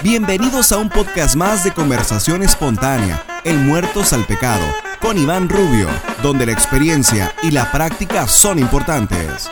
[0.00, 4.64] Bienvenidos a un podcast más de conversación espontánea, El Muertos al Pecado,
[5.00, 5.88] con Iván Rubio,
[6.22, 9.50] donde la experiencia y la práctica son importantes.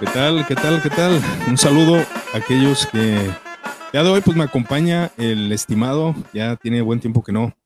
[0.00, 0.46] ¿Qué tal?
[0.46, 0.82] ¿Qué tal?
[0.82, 1.18] ¿Qué tal?
[1.48, 1.96] Un saludo
[2.34, 3.30] a aquellos que
[3.94, 7.56] ya de hoy pues me acompaña el estimado, ya tiene buen tiempo que no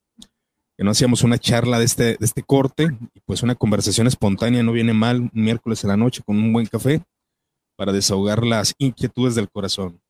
[0.77, 4.63] que no hacíamos una charla de este, de este corte, y pues una conversación espontánea
[4.63, 7.03] no viene mal un miércoles en la noche con un buen café
[7.77, 10.01] para desahogar las inquietudes del corazón.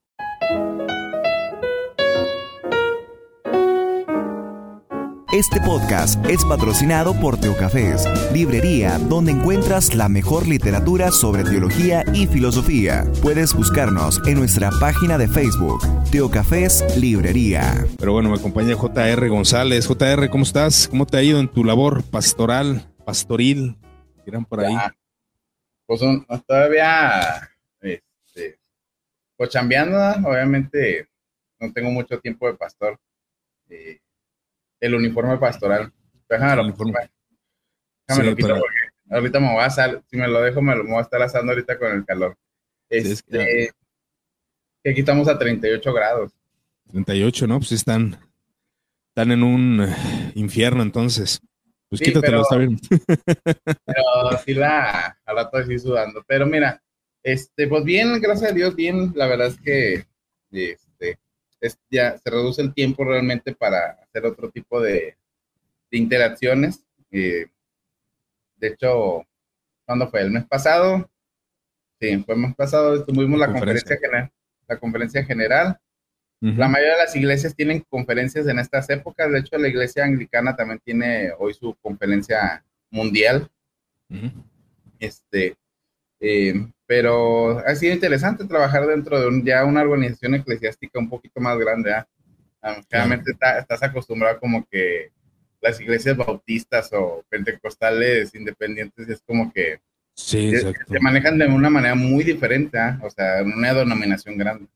[5.30, 12.26] Este podcast es patrocinado por Teocafés, librería donde encuentras la mejor literatura sobre teología y
[12.26, 13.04] filosofía.
[13.20, 17.84] Puedes buscarnos en nuestra página de Facebook, Teocafés Librería.
[17.98, 19.86] Pero bueno, me acompaña JR González.
[19.86, 20.88] JR, ¿cómo estás?
[20.88, 23.76] ¿Cómo te ha ido en tu labor pastoral, pastoril?
[24.24, 24.74] Irán por ahí.
[25.84, 26.00] pues
[26.46, 27.50] todavía,
[27.82, 28.58] este,
[29.36, 31.06] pues chambeando, obviamente
[31.60, 32.98] no tengo mucho tiempo de pastor.
[33.68, 34.00] Eh,
[34.80, 35.92] el uniforme pastoral.
[36.28, 37.10] Déjame lo, uniforme.
[38.06, 38.76] Déjame lo quito porque
[39.10, 41.52] ahorita me voy a salir, si me lo dejo me lo voy a estar asando
[41.52, 42.36] ahorita con el calor.
[42.90, 43.70] Este,
[44.82, 46.32] que aquí estamos a 38 grados.
[46.90, 47.58] 38, ¿no?
[47.58, 48.18] Pues están,
[49.08, 51.40] están en un eh, infierno entonces.
[51.88, 52.78] Pues quítatelo, está bien.
[53.44, 56.22] Pero sí la, al rato así sudando.
[56.26, 56.82] Pero mira,
[57.22, 60.06] este, pues bien, gracias a Dios, bien, la verdad es que
[61.90, 65.16] ya se reduce el tiempo realmente para hacer otro tipo de,
[65.90, 66.84] interacciones.
[67.10, 67.46] Eh,
[68.56, 69.24] de hecho,
[69.84, 70.20] cuando fue?
[70.20, 71.10] ¿El mes pasado?
[72.00, 74.30] Sí, fue el mes pasado, tuvimos la conferencia, general.
[74.66, 75.80] La conferencia general.
[76.40, 79.32] La mayoría de las iglesias tienen conferencias en estas épocas.
[79.32, 83.50] De hecho, la iglesia anglicana también tiene hoy su conferencia mundial.
[85.00, 85.56] Este,
[86.20, 86.54] eh,
[86.88, 91.58] pero ha sido interesante trabajar dentro de un, ya una organización eclesiástica un poquito más
[91.58, 91.92] grande.
[91.92, 92.08] ¿ah?
[92.90, 95.10] Generalmente estás acostumbrado como que
[95.60, 99.80] las iglesias bautistas o pentecostales independientes es como que
[100.14, 102.98] sí, se, manejan de una manera muy diferente, ¿ah?
[103.02, 104.66] o sea, una denominación grande.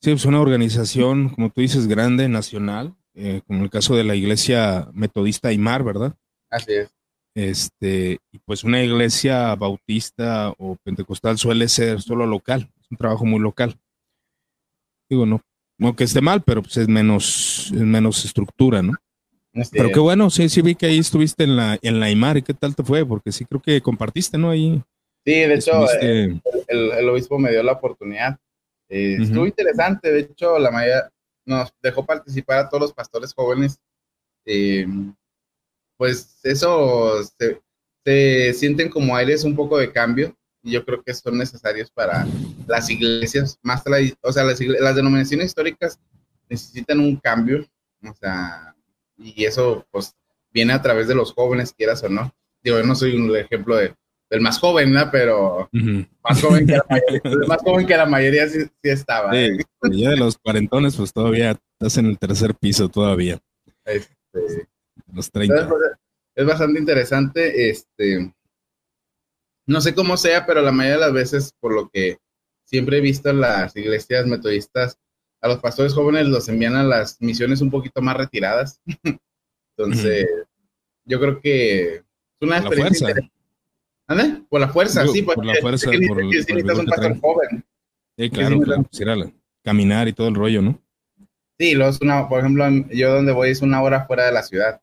[0.00, 4.14] Sí, es una organización, como tú dices, grande, nacional, eh, como el caso de la
[4.14, 6.14] iglesia metodista Aymar, ¿verdad?
[6.48, 6.94] Así es.
[7.34, 13.24] Este, y pues una iglesia bautista o pentecostal suele ser solo local, es un trabajo
[13.24, 13.76] muy local.
[15.10, 15.40] Digo, no,
[15.78, 18.94] no que esté mal, pero pues es menos, es menos estructura, ¿no?
[19.70, 22.42] pero qué bueno, sí, sí vi que ahí estuviste en la, en la IMAR y
[22.42, 24.50] qué tal te fue, porque sí creo que compartiste, ¿no?
[24.50, 24.82] Ahí.
[25.24, 28.36] Sí, de hecho, el, el, obispo me dio la oportunidad.
[28.88, 31.08] Eh, estuvo interesante, de hecho, la mayoría
[31.46, 33.78] nos dejó participar a todos los pastores jóvenes.
[34.44, 34.86] Eh,
[35.96, 41.38] pues eso se, sienten como aires un poco de cambio y yo creo que son
[41.38, 42.26] necesarios para
[42.66, 43.58] las iglesias.
[43.62, 43.82] Más
[44.22, 45.98] o sea las, las denominaciones históricas
[46.48, 47.66] necesitan un cambio
[48.02, 48.74] o sea
[49.16, 50.14] y eso pues
[50.52, 52.32] viene a través de los jóvenes quieras o no.
[52.62, 53.94] Digo yo no soy un ejemplo de,
[54.30, 55.10] del más joven ¿no?
[55.10, 55.68] pero
[56.22, 59.32] más joven que la mayoría, más joven que la mayoría sí, estaba.
[59.32, 59.58] Sí,
[59.92, 63.38] ya de los cuarentones pues todavía estás en el tercer piso todavía.
[63.84, 64.66] Este,
[65.14, 65.68] los 30.
[65.68, 65.80] Pues,
[66.34, 67.70] es bastante interesante.
[67.70, 68.32] Este,
[69.66, 72.18] no sé cómo sea, pero la mayoría de las veces, por lo que
[72.64, 74.98] siempre he visto en las iglesias metodistas,
[75.40, 78.80] a los pastores jóvenes los envían a las misiones un poquito más retiradas.
[79.76, 80.26] Entonces,
[81.04, 82.02] yo creo que es
[82.40, 83.14] una experiencia.
[84.48, 85.04] Por la fuerza.
[85.04, 85.22] Por la fuerza, sí.
[85.22, 85.90] Por la fuerza.
[85.90, 87.64] Que, por, necesitas un pastor joven.
[88.16, 89.32] Sí, claro, claro.
[89.62, 90.80] Caminar y todo el rollo, ¿no?
[91.58, 94.80] Sí, los una, por ejemplo, yo donde voy es una hora fuera de la ciudad.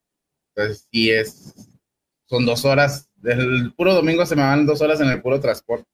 [0.55, 1.53] Entonces, sí es,
[2.25, 5.85] son dos horas, el puro domingo se me van dos horas en el puro transporte.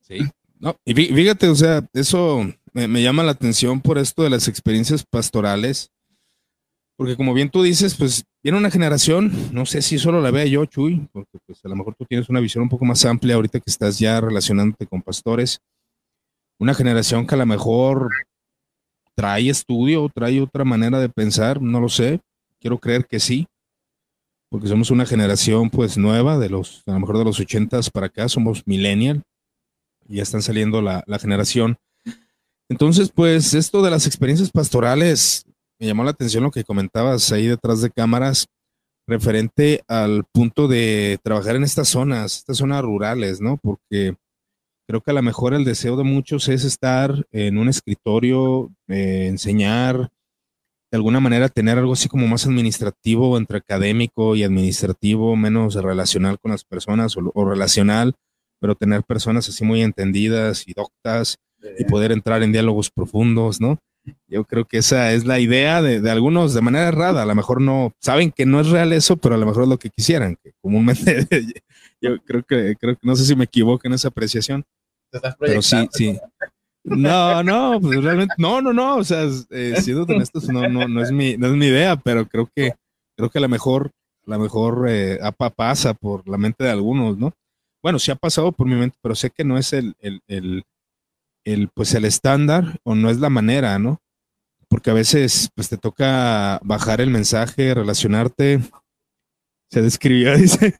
[0.00, 0.18] Sí,
[0.58, 5.04] no, y fíjate, o sea, eso me, llama la atención por esto de las experiencias
[5.04, 5.90] pastorales,
[6.96, 10.46] porque como bien tú dices, pues viene una generación, no sé si solo la vea
[10.46, 13.34] yo, Chuy, porque pues a lo mejor tú tienes una visión un poco más amplia
[13.34, 15.60] ahorita que estás ya relacionándote con pastores,
[16.58, 18.10] una generación que a lo mejor
[19.14, 22.20] trae estudio, trae otra manera de pensar, no lo sé,
[22.60, 23.46] quiero creer que sí,
[24.54, 28.06] porque somos una generación pues nueva, de los, a lo mejor de los ochentas para
[28.06, 29.24] acá, somos millennial,
[30.06, 31.76] y ya están saliendo la, la generación.
[32.68, 35.44] Entonces, pues esto de las experiencias pastorales,
[35.80, 38.46] me llamó la atención lo que comentabas ahí detrás de cámaras,
[39.08, 43.56] referente al punto de trabajar en estas zonas, estas zonas rurales, ¿no?
[43.56, 44.14] Porque
[44.86, 49.26] creo que a lo mejor el deseo de muchos es estar en un escritorio, eh,
[49.26, 50.12] enseñar,
[50.94, 56.38] de alguna manera tener algo así como más administrativo, entre académico y administrativo, menos relacional
[56.38, 58.14] con las personas o, relacional,
[58.60, 61.34] pero tener personas así muy entendidas y doctas
[61.80, 63.80] y poder entrar en diálogos profundos, ¿no?
[64.28, 67.24] Yo creo que esa es la idea de, algunos de manera errada.
[67.24, 69.68] A lo mejor no saben que no es real eso, pero a lo mejor es
[69.70, 70.36] lo que quisieran.
[70.44, 71.26] Que comúnmente,
[72.00, 74.64] yo creo que, creo que no sé si me equivoco en esa apreciación.
[75.40, 76.20] pero sí, sí.
[76.84, 78.96] No, no, pues realmente, no, no, no.
[78.96, 82.26] O sea, eh, siendo honestos, no, no, no es mi, no es mi idea, pero
[82.26, 82.74] creo que,
[83.16, 83.90] creo que a lo mejor,
[84.26, 85.18] a lo mejor eh,
[85.56, 87.32] pasa por la mente de algunos, ¿no?
[87.82, 90.64] Bueno, sí ha pasado por mi mente, pero sé que no es el, el, el,
[91.44, 94.00] el pues el estándar o no es la manera, ¿no?
[94.74, 98.60] porque a veces pues te toca bajar el mensaje, relacionarte.
[99.74, 100.72] Se describió, dice.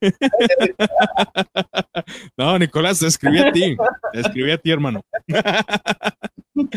[2.36, 3.76] no, Nicolás, te escribí a ti.
[4.12, 5.02] Te escribí a ti, hermano.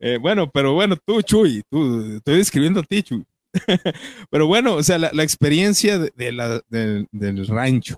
[0.00, 3.26] Eh, bueno, pero bueno, tú, Chuy, tú, estoy escribiendo a ti, Chuy.
[4.30, 7.96] pero bueno, o sea, la, experiencia de, la, del rancho.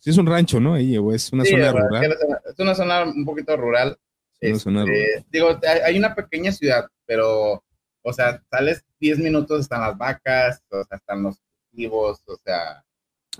[0.00, 0.74] Sí es un rancho, ¿no?
[0.74, 2.16] Ahí, o es una zona rural.
[2.46, 3.96] Es una zona un poquito rural.
[4.40, 7.62] Este, digo, hay una pequeña ciudad, pero
[8.02, 11.40] o sea, sales 10 minutos, están las vacas, o sea, están los
[11.70, 12.85] cultivos, o sea.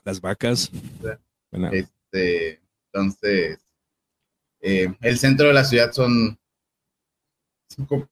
[0.05, 0.71] Las vacas.
[1.73, 2.61] Este,
[2.93, 3.59] entonces,
[4.61, 6.39] eh, el centro de la ciudad son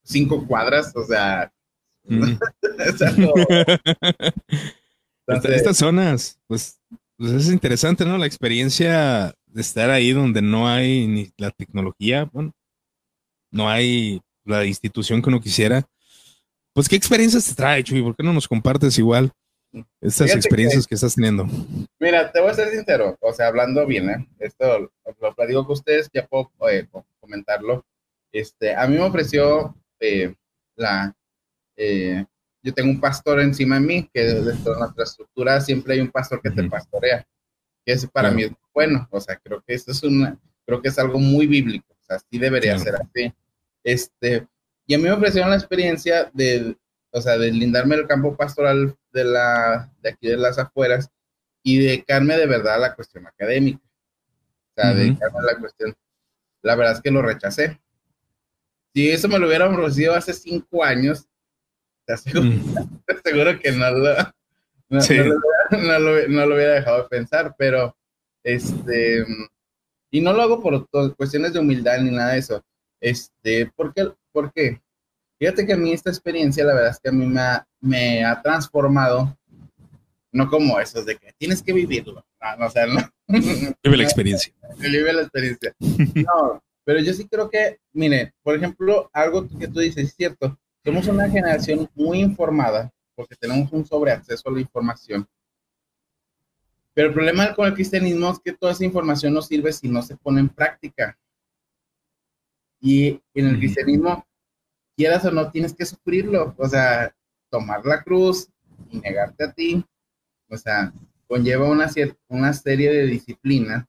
[0.03, 1.53] cinco, cuadras, o sea.
[2.05, 2.37] Mm.
[5.45, 6.81] estas zonas, pues,
[7.17, 8.19] pues es interesante, ¿no?
[8.19, 12.53] La experiencia de estar ahí donde no hay ni la tecnología, bueno,
[13.51, 15.89] no hay la institución que uno quisiera
[16.75, 18.03] pues, ¿qué experiencias te trae, Chuy?
[18.03, 19.33] ¿Por qué no nos compartes igual
[20.00, 21.47] estas experiencias que, estás teniendo?
[21.99, 24.29] Mira, te voy a ser sincero, o sea, hablando bien, ¿eh?
[24.38, 24.91] Esto
[25.21, 26.87] lo, digo con ustedes, ya puedo eh,
[27.21, 27.85] comentarlo.
[28.32, 30.35] Este, a mí me ofreció eh,
[30.76, 31.15] la,
[31.76, 32.25] eh,
[32.62, 36.11] yo tengo un pastor encima de mí, que dentro de nuestra estructura siempre hay un
[36.11, 37.27] pastor que te pastorea,
[37.85, 40.37] que es para mí bueno, o sea, creo que eso es una,
[40.67, 43.32] creo que es algo muy bíblico, o sea, sí debería ser así.
[43.85, 44.47] Este,
[44.87, 46.77] y a mí me ofrecieron la experiencia de,
[47.15, 51.09] o sea, de lindarme el campo pastoral de, la, de aquí de las afueras
[51.63, 53.81] y dedicarme de verdad a la cuestión académica.
[53.81, 55.95] O sea, dedicarme a la cuestión.
[56.63, 57.81] La verdad es que lo rechacé.
[58.93, 61.29] Si eso me lo hubiera ofrecido hace cinco años,
[62.05, 62.47] te aseguro,
[63.53, 63.59] mm.
[63.63, 64.15] que no lo,
[66.29, 67.97] no, lo, hubiera dejado de pensar, pero
[68.43, 69.25] este,
[70.11, 72.65] y no lo hago por cuestiones de humildad ni nada de eso.
[73.01, 74.83] Este, porque ¿Por qué?
[75.39, 78.25] Fíjate que a mí esta experiencia, la verdad es que a mí me ha, me
[78.25, 79.37] ha transformado,
[80.33, 82.25] no como esos de que tienes que vivirlo.
[82.59, 83.01] No, o sea, no.
[83.83, 84.53] Vive la experiencia.
[84.79, 85.75] Vive la experiencia.
[85.81, 90.59] No, pero yo sí creo que, mire, por ejemplo, algo que tú dices es cierto.
[90.85, 95.27] Somos una generación muy informada porque tenemos un sobreacceso a la información.
[96.93, 100.03] Pero el problema con el cristianismo es que toda esa información no sirve si no
[100.03, 101.19] se pone en práctica.
[102.81, 104.27] Y en el cristianismo,
[104.96, 106.55] quieras o no, tienes que sufrirlo.
[106.56, 107.14] O sea,
[107.50, 108.49] tomar la cruz
[108.91, 109.85] y negarte a ti,
[110.49, 110.93] o sea,
[111.26, 111.91] conlleva una,
[112.29, 113.87] una serie de disciplinas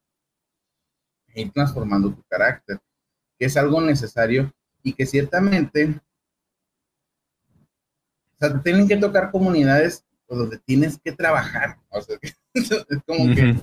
[1.33, 2.79] e ir transformando tu carácter,
[3.37, 4.53] que es algo necesario
[4.83, 5.99] y que ciertamente,
[8.33, 11.77] o sea, tienen que tocar comunidades donde tienes que trabajar.
[11.89, 12.17] O sea,
[12.53, 12.69] es
[13.05, 13.55] como, que,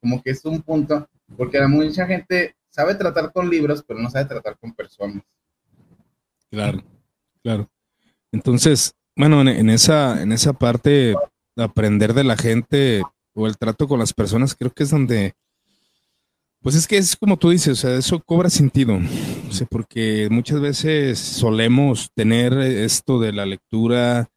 [0.00, 4.26] como que es un punto, porque mucha gente sabe tratar con libros, pero no sabe
[4.26, 5.22] tratar con personas.
[6.50, 6.82] Claro,
[7.42, 7.70] claro.
[8.32, 11.14] Entonces, bueno, en, esa, en esa parte,
[11.56, 13.02] aprender de la gente
[13.34, 15.34] o el trato con las personas, creo que es donde,
[16.62, 18.98] pues es que es como tú dices, o sea, eso cobra sentido,
[19.48, 24.28] o sea, porque muchas veces solemos tener esto de la lectura,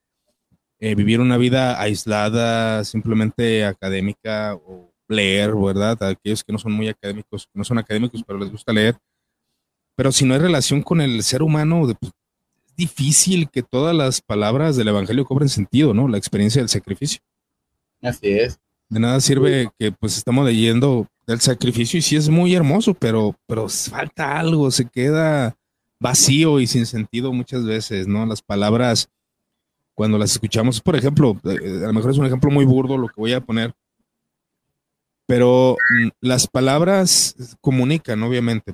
[0.79, 6.01] eh, vivir una vida aislada, simplemente académica o leer, ¿verdad?
[6.03, 8.97] Aquellos que no son muy académicos, no son académicos, pero les gusta leer.
[9.95, 12.11] Pero si no hay relación con el ser humano, pues,
[12.67, 16.07] es difícil que todas las palabras del Evangelio cobren sentido, ¿no?
[16.07, 17.21] La experiencia del sacrificio.
[18.01, 18.59] Así es.
[18.89, 23.35] De nada sirve que pues estamos leyendo del sacrificio y sí es muy hermoso, pero,
[23.47, 25.55] pero falta algo, se queda
[25.99, 28.25] vacío y sin sentido muchas veces, ¿no?
[28.25, 29.09] Las palabras,
[29.93, 33.07] cuando las escuchamos, por ejemplo, eh, a lo mejor es un ejemplo muy burdo lo
[33.07, 33.73] que voy a poner,
[35.25, 38.73] pero mm, las palabras comunican, obviamente.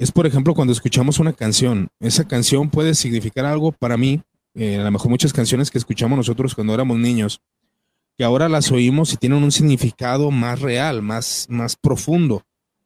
[0.00, 1.88] Es, por ejemplo, cuando escuchamos una canción.
[2.00, 4.22] Esa canción puede significar algo para mí,
[4.54, 7.42] eh, a lo mejor muchas canciones que escuchamos nosotros cuando éramos niños,
[8.16, 12.42] que ahora las oímos y tienen un significado más real, más, más profundo.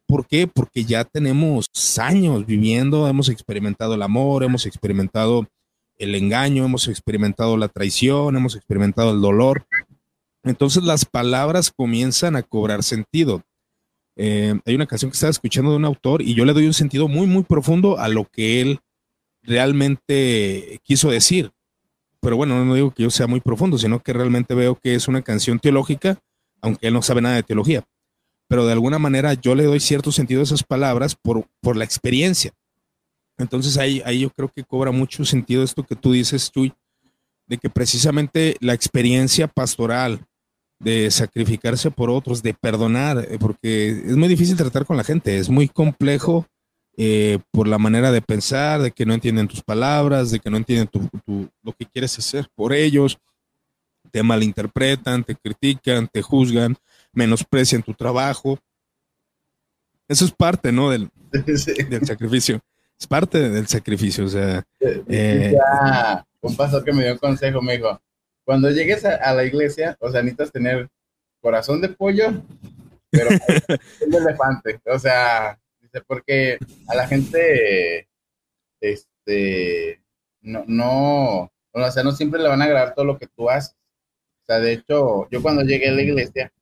[0.09, 0.49] ¿Por qué?
[0.49, 5.47] Porque ya tenemos años viviendo, hemos experimentado el amor, hemos experimentado
[5.99, 9.69] el engaño, hemos experimentado la traición, hemos experimentado el dolor.
[10.43, 13.45] Entonces las palabras comienzan a cobrar sentido.
[14.17, 16.75] Eh, hay una canción que estaba escuchando de un autor y yo le doy un
[16.75, 18.81] sentido muy, muy profundo a lo que él
[19.43, 21.53] realmente quiso decir.
[22.21, 25.09] Pero bueno, no digo que yo sea muy profundo, sino que realmente veo que es
[25.09, 26.19] una canción teológica,
[26.63, 27.85] aunque él no sabe nada de teología.
[28.49, 31.85] Pero de alguna manera yo le doy cierto sentido a esas palabras por, por la
[31.85, 32.53] experiencia.
[33.37, 36.73] Entonces ahí, ahí yo creo que cobra mucho sentido esto que tú dices, Chuy,
[37.47, 40.25] de que precisamente la experiencia pastoral,
[40.79, 45.39] de sacrificarse por otros, de perdonar, eh, porque es muy difícil tratar con la gente,
[45.39, 46.47] es muy complejo
[46.97, 50.57] eh, por la manera de pensar, de que no entienden tus palabras, de que no
[50.57, 50.89] entienden
[51.63, 53.19] lo que quieres hacer por ellos,
[54.11, 56.77] te malinterpretan, te critican, te juzgan,
[57.13, 58.59] menosprecian tu trabajo.
[60.07, 60.91] Eso es parte, ¿no?
[60.91, 62.61] Del, del sacrificio.
[62.99, 64.63] Es parte del sacrificio, o sea.
[64.81, 65.57] Eh,
[66.41, 68.01] un pastor que me dio un consejo, me dijo,
[68.45, 70.89] cuando llegues a, la iglesia, o sea, necesitas tener
[71.41, 72.43] corazón de pollo,
[73.11, 73.31] pero
[74.07, 74.81] un elefante.
[74.87, 76.59] O sea, dice, porque
[76.89, 78.09] a la gente,
[78.81, 80.01] este,
[80.43, 83.77] no, no, o sea, no siempre le van a agradar todo lo que tú haces.
[84.43, 86.53] O sea, de hecho, yo cuando llegué a la iglesia,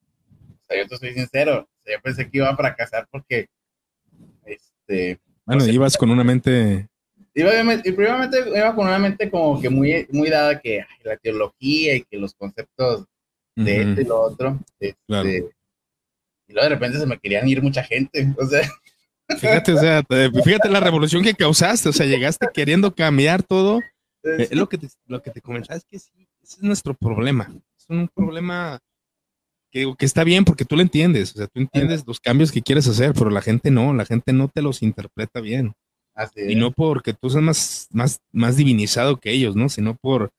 [0.62, 3.48] o sea, yo te soy sincero, yo pensé que iba a fracasar porque,
[4.44, 5.20] este...
[5.44, 6.88] Bueno, ibas con una mente
[7.34, 11.96] y, obviamente, primeramente iba con una mente como que muy, muy dada que la teología
[11.96, 13.06] y que los conceptos
[13.56, 14.58] de esto y lo otro.
[14.78, 15.50] Este,
[16.48, 18.32] y luego de repente se me querían ir mucha gente.
[18.38, 18.68] O sea.
[19.38, 20.02] Fíjate, o sea,
[20.44, 21.88] fíjate la revolución que causaste.
[21.88, 23.80] O sea, llegaste queriendo cambiar todo.
[24.24, 27.50] Eh, lo que te, lo que te comentaba es que sí, ese es nuestro problema.
[27.78, 28.78] Es un problema
[29.70, 31.34] que, que está bien porque tú lo entiendes.
[31.34, 34.34] O sea, tú entiendes los cambios que quieres hacer, pero la gente no, la gente
[34.34, 35.72] no te los interpreta bien
[36.36, 39.68] y no porque tú seas más, más, más divinizado que ellos, ¿no?
[39.68, 40.30] Sino por,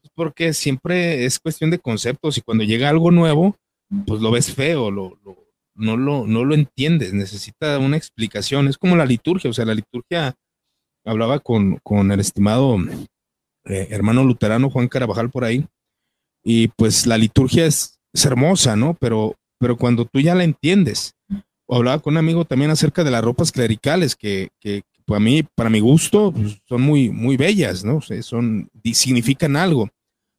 [0.00, 3.56] pues, porque siempre es cuestión de conceptos y cuando llega algo nuevo,
[4.06, 5.18] pues lo ves feo, lo,
[5.74, 8.68] no, lo, no lo entiendes, necesita una explicación.
[8.68, 10.34] Es como la liturgia, o sea, la liturgia,
[11.04, 12.76] hablaba con, con el estimado
[13.64, 15.66] eh, hermano luterano Juan Carabajal por ahí,
[16.44, 18.96] y pues la liturgia es, hermosa, ¿no?
[18.98, 21.12] Pero, pero cuando tú ya la entiendes,
[21.66, 24.50] o hablaba con un amigo también acerca de las ropas clericales, que,
[25.06, 28.00] pues a mí, para mi gusto, pues, son muy, muy bellas, ¿no?
[28.00, 29.88] son, significan algo.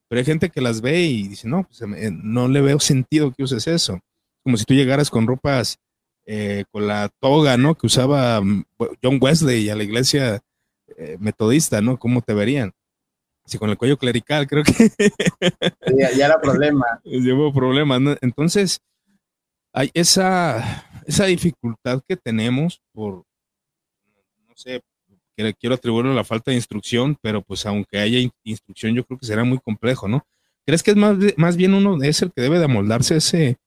[0.10, 3.32] Pero hay gente que las ve y dice, no, pues eh, no le veo sentido
[3.32, 4.00] que uses eso.
[4.44, 5.80] Como si tú llegaras con ropas,
[6.26, 7.76] eh, con la toga, ¿no?
[7.76, 8.66] Que usaba mm,
[9.02, 10.42] John Wesley a la iglesia
[10.98, 11.98] eh, metodista, ¿no?
[11.98, 12.74] ¿Cómo te verían?
[13.46, 14.92] Si con el cuello clerical, creo que...
[15.98, 16.86] ya, ya, era problema.
[17.04, 18.16] Llevo problemas, ¿no?
[18.22, 18.82] Entonces,
[19.74, 23.27] hay esa, esa dificultad que tenemos por,
[24.58, 24.82] sé,
[25.60, 29.26] quiero atribuirlo a la falta de instrucción, pero pues aunque haya instrucción, yo creo que
[29.26, 30.26] será muy complejo, ¿no?
[30.66, 33.58] ¿Crees que es más, más bien uno es el que debe de amoldarse a, ese,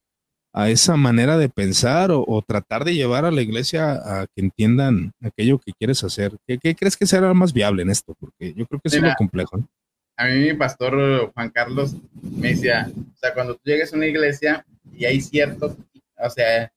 [0.53, 5.13] a esa manera de pensar o, tratar de llevar a la iglesia a que entiendan
[5.23, 6.37] aquello que quieres hacer?
[6.47, 8.15] ¿Qué, crees que será más viable en esto?
[8.19, 9.57] Porque yo creo que es muy complejo.
[9.57, 9.69] ¿no?
[10.17, 14.07] A mí mi pastor Juan Carlos me decía, o sea, cuando tú llegues a una
[14.07, 15.77] iglesia y hay cierto,
[16.19, 16.71] o sea,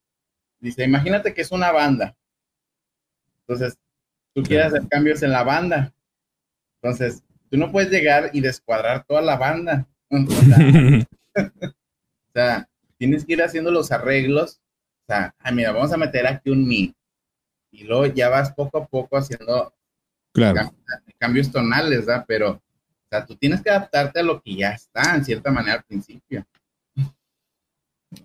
[0.61, 2.15] dice, imagínate que es una banda.
[3.41, 3.77] Entonces,
[4.33, 5.93] tú quieres hacer cambios en la banda.
[6.81, 9.87] Entonces, tú no puedes llegar y descuadrar toda la banda.
[12.35, 14.59] O sea, tienes que ir haciendo los arreglos.
[15.03, 16.95] O sea, ah, mira, vamos a meter aquí un mi.
[17.71, 19.71] Y luego ya vas poco a poco haciendo
[21.19, 22.25] cambios, tonales, ¿verdad?
[22.27, 25.75] Pero, o sea, tú tienes que adaptarte a lo que ya está, en cierta manera,
[25.75, 26.43] al principio.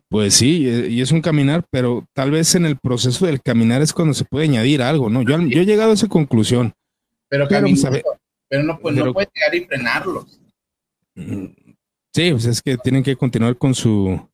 [0.08, 3.92] Pues sí, y es un caminar, pero tal vez en el proceso del caminar es
[3.92, 5.22] cuando se puede añadir algo, ¿no?
[5.22, 6.74] Yo, yo he llegado a esa conclusión.
[7.28, 7.86] Pero, pero, pues,
[8.48, 10.40] pero no, pues, no puedes llegar y frenarlos.
[11.14, 14.28] Sí, pues es que tienen que continuar con su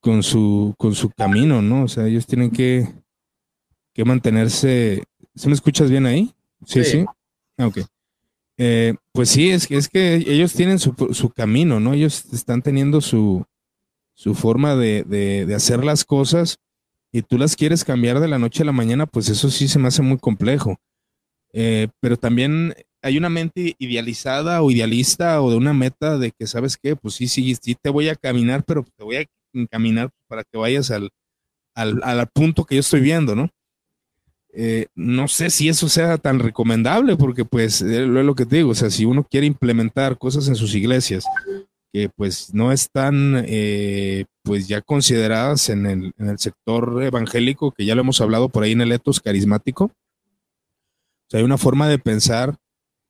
[0.00, 1.84] con su con su camino, ¿no?
[1.84, 2.86] O sea, ellos tienen que,
[3.94, 5.02] que mantenerse.
[5.34, 6.34] ¿Se me escuchas bien ahí?
[6.66, 7.04] Sí, sí.
[7.56, 7.78] Ah, ok.
[8.58, 11.94] Eh, pues sí, es, es que ellos tienen su, su camino, ¿no?
[11.94, 13.44] Ellos están teniendo su,
[14.14, 16.58] su forma de, hacer las cosas
[17.12, 19.78] y tú las quieres cambiar de la noche a la mañana, pues eso sí se
[19.78, 20.76] me hace muy complejo.
[21.52, 26.46] Eh, pero también hay una mente idealizada o idealista o de una meta de que,
[26.46, 26.96] ¿sabes qué?
[26.96, 30.58] Pues sí, sí, sí te voy a caminar, pero te voy a encaminar para que
[30.58, 31.10] vayas al,
[31.74, 33.50] al, punto que yo estoy viendo, ¿no?
[34.56, 38.70] Eh, no sé si eso sea tan recomendable, porque pues es lo que te digo,
[38.70, 41.24] o sea, si uno quiere implementar cosas en sus iglesias
[41.94, 48.00] que pues no están eh, pues ya consideradas en el, sector evangélico, que ya lo
[48.00, 49.84] hemos hablado por ahí en el etos carismático.
[49.84, 52.56] O sea, hay una forma de pensar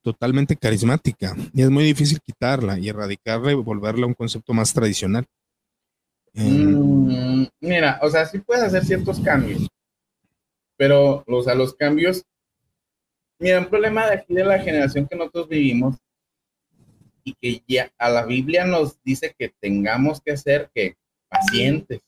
[0.02, 4.74] totalmente carismática y es muy difícil quitarla y erradicarla y volverla a un concepto más
[4.74, 5.24] tradicional.
[6.34, 9.66] Mm, mira, o sea, sí puedes hacer ciertos cambios,
[10.76, 12.22] pero o sea, los cambios
[13.38, 15.96] Mira, un problema de aquí de la generación que nosotros vivimos
[17.24, 20.96] y que ya a la Biblia nos dice que tengamos que ser que
[21.28, 22.02] pacientes.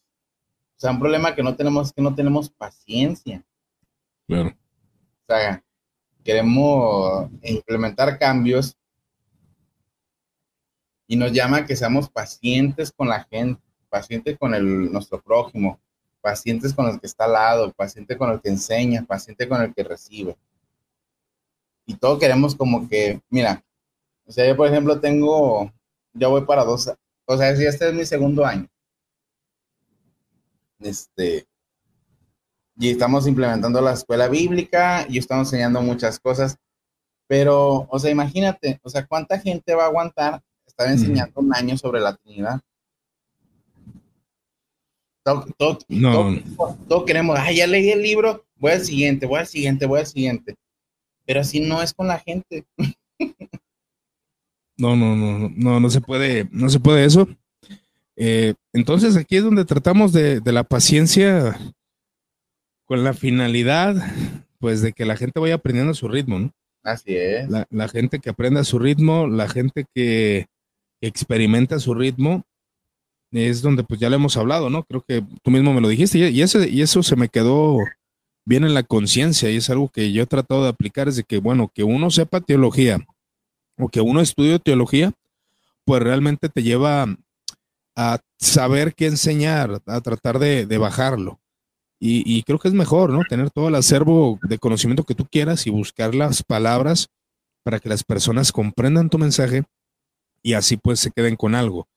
[0.77, 3.43] O sea, un problema que no tenemos que no tenemos paciencia.
[4.27, 4.51] Claro.
[4.51, 5.65] O sea,
[6.23, 8.77] queremos implementar cambios
[11.07, 15.81] y nos llama que seamos pacientes con la gente, pacientes con el, nuestro prójimo,
[16.21, 19.73] pacientes con el que está al lado, paciente con el que enseña, paciente con el
[19.73, 20.37] que recibe.
[21.87, 23.65] Y todo queremos como que, mira,
[24.27, 25.73] o sea, yo por ejemplo tengo,
[26.13, 26.93] yo voy para dos,
[27.27, 28.69] o sea, si este es mi segundo año.
[30.81, 31.47] Este,
[32.79, 36.57] y estamos implementando la escuela bíblica y estamos enseñando muchas cosas,
[37.27, 41.79] pero, o sea, imagínate, o sea, ¿cuánta gente va a aguantar estar enseñando un año
[41.79, 42.61] sobre la Trinidad?
[45.25, 46.41] Todo, no.
[46.87, 50.07] todo, queremos, ah, ya leí el libro, voy al siguiente, voy al siguiente, voy al
[50.07, 50.55] siguiente.
[51.25, 52.65] Pero así no es con la gente.
[54.77, 57.29] No, no, no, no, no se puede, no se puede eso.
[58.17, 61.59] Eh, entonces aquí es donde tratamos de, la paciencia
[62.85, 63.97] con la finalidad,
[64.59, 66.53] pues, de que la gente vaya aprendiendo a su ritmo, ¿no?
[66.83, 67.49] Así es.
[67.49, 70.47] La, gente que aprenda a su ritmo, la gente que,
[71.03, 72.43] experimenta su ritmo,
[73.31, 74.83] es donde pues ya lo hemos hablado, ¿no?
[74.85, 77.79] Creo que tú mismo me lo dijiste y, eso, y eso se me quedó
[78.47, 81.25] bien en la conciencia y es algo que yo he tratado de aplicar, es de
[81.25, 82.99] que, bueno, que uno sepa teología,
[83.79, 85.13] o que uno estudie teología,
[85.85, 87.07] pues realmente te lleva
[87.95, 91.41] a saber qué enseñar, a tratar de, bajarlo.
[91.99, 93.23] Y, creo que es mejor, ¿no?
[93.29, 97.09] Tener todo el acervo de conocimiento que tú quieras y buscar las palabras
[97.63, 99.65] para que las personas comprendan tu mensaje
[100.43, 101.89] y así pues se queden con algo,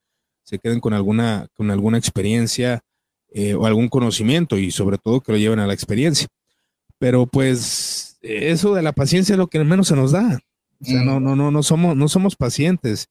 [0.44, 2.82] se queden con alguna, con alguna experiencia
[3.30, 6.28] eh, o algún conocimiento y sobre todo que lo lleven a la experiencia.
[6.98, 10.40] Pero pues eso de la paciencia es lo que menos se nos da.
[10.82, 13.08] O sea, no, no, no, no somos, no somos pacientes,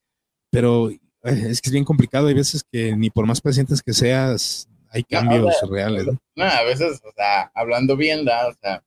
[0.51, 2.29] pero eh, es que es bien complicado.
[2.29, 6.07] Hay veces que ni por más pacientes que seas, hay cambios reales.
[6.07, 6.45] ¿no?
[6.45, 8.49] a veces, o sea, hablando bien, ¿da?
[8.49, 8.83] o sea,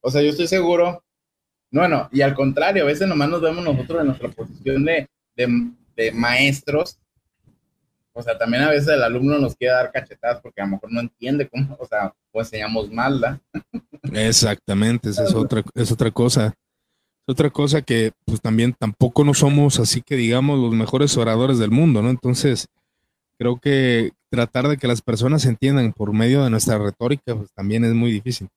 [0.00, 1.02] o sea, yo estoy seguro.
[1.70, 6.12] Bueno, y al contrario, a veces nomás nos vemos nosotros en nuestra posición de, de,
[6.12, 6.98] maestros.
[8.12, 10.92] O sea, también a veces el alumno nos quiere dar cachetadas porque a lo mejor
[10.92, 13.40] no entiende cómo, o sea, o enseñamos mal, ¿da?
[14.12, 16.54] Exactamente, esa es otra, es otra cosa.
[17.26, 21.70] Otra cosa que pues también tampoco no somos así que digamos los mejores oradores del
[21.70, 22.10] mundo, ¿no?
[22.10, 22.68] Entonces,
[23.38, 27.84] creo que tratar de que las personas entiendan por medio de nuestra retórica pues también
[27.84, 28.48] es muy difícil.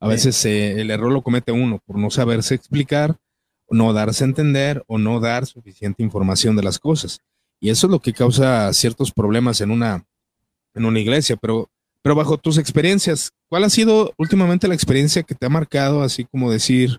[0.00, 3.16] A veces eh, el error lo comete uno por no saberse explicar,
[3.68, 7.20] no darse a entender o no dar suficiente información de las cosas.
[7.60, 10.06] Y eso es lo que causa ciertos problemas en una,
[10.74, 11.36] en una iglesia.
[11.36, 11.68] Pero,
[12.02, 16.24] pero bajo tus experiencias, ¿cuál ha sido últimamente la experiencia que te ha marcado así
[16.24, 16.98] como decir,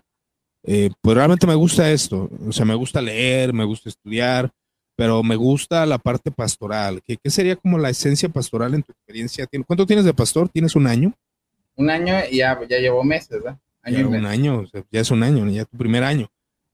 [0.64, 4.50] eh, pues realmente me gusta esto, o sea, me gusta leer, me gusta estudiar,
[4.96, 7.00] pero me gusta la parte pastoral.
[7.06, 9.46] ¿Qué, qué sería como la esencia pastoral en tu experiencia?
[9.66, 10.48] ¿Cuánto tienes de pastor?
[10.48, 11.14] ¿Tienes un año?
[11.76, 13.58] Un año y ya, ya llevo meses, ¿verdad?
[13.86, 16.28] ya un año, ya es un año, ya tu primer año.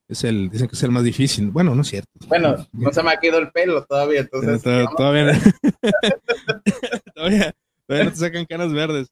[0.09, 1.51] Es el, dicen que es el más difícil.
[1.51, 2.11] Bueno, no es cierto.
[2.29, 4.63] Bueno, no se me ha quedado el pelo todavía, entonces.
[4.63, 5.41] todavía,
[7.15, 7.55] todavía,
[7.87, 9.09] todavía no te sacan canas verdes.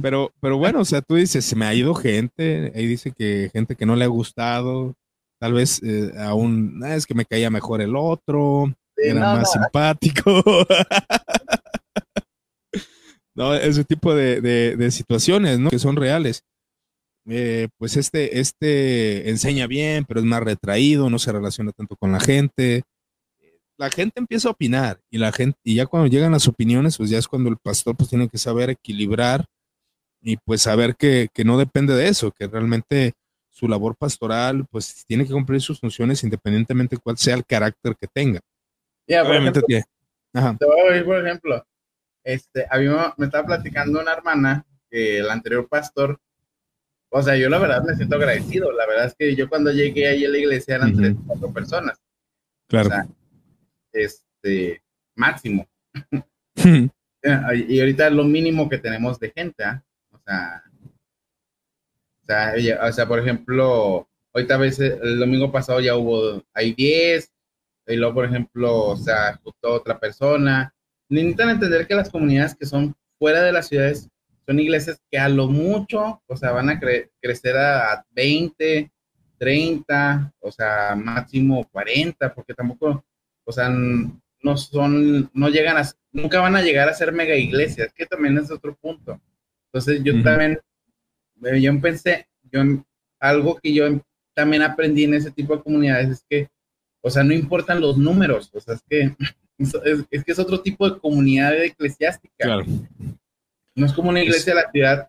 [0.00, 3.50] Pero, pero bueno, o sea, tú dices, se me ha ido gente, ahí dice que
[3.52, 4.94] gente que no le ha gustado,
[5.40, 10.42] tal vez eh, aún, ah, es que me caía mejor el otro, era más simpático.
[13.34, 15.70] no, ese tipo de, situaciones, ¿no?
[15.70, 16.42] Que son reales.
[17.30, 22.10] Eh, pues este, este enseña bien, pero es más retraído, no se relaciona tanto con
[22.10, 22.84] la gente
[23.78, 27.10] la gente empieza a opinar y la gente, y ya cuando llegan las opiniones, pues
[27.10, 29.44] ya es cuando el pastor pues tiene que saber equilibrar
[30.20, 33.12] y pues saber que, no depende de eso, que realmente
[33.48, 37.94] su labor pastoral pues tiene que cumplir sus funciones independientemente de cuál sea el carácter
[37.96, 38.40] que tenga.
[39.06, 39.84] Obviamente tiene.
[40.32, 41.66] Te voy a decir, por ejemplo,
[42.24, 42.86] este, a mí
[43.16, 46.18] me, estaba platicando una hermana que el anterior pastor,
[47.10, 48.72] o sea, yo la verdad me siento agradecido.
[48.72, 51.98] La verdad es que yo cuando llegué ahí a la iglesia eran tres, cuatro personas.
[52.68, 52.90] Claro
[53.92, 54.82] este,
[55.14, 55.68] máximo.
[56.54, 59.82] y ahorita lo mínimo que tenemos de gente, ¿ah?
[60.10, 60.62] O sea,
[62.82, 67.32] o sea, por ejemplo, ahorita a veces, el domingo pasado ya hubo, hay 10,
[67.88, 70.72] y luego, por ejemplo, o sea, justo otra persona.
[71.08, 74.08] Necesitan entender que las comunidades que son fuera de las ciudades
[74.46, 78.90] son iglesias que a lo mucho, o sea, van a crecer a 20,
[79.38, 83.04] 30, o sea, máximo 40, porque tampoco,
[83.48, 87.90] o sea, no son, no llegan a, nunca van a llegar a ser mega iglesias,
[87.94, 89.18] que también es otro punto.
[89.72, 90.60] Entonces yo también,
[91.44, 92.60] eh, yo pensé, yo
[93.18, 93.86] algo que yo
[94.34, 96.48] también aprendí en ese tipo de comunidades es que,
[97.00, 99.16] o sea, no importan los números, o sea, es que
[100.10, 102.34] es, que es otro tipo de comunidad eclesiástica.
[102.36, 102.66] Claro.
[103.74, 105.08] No es como una iglesia de la ciudad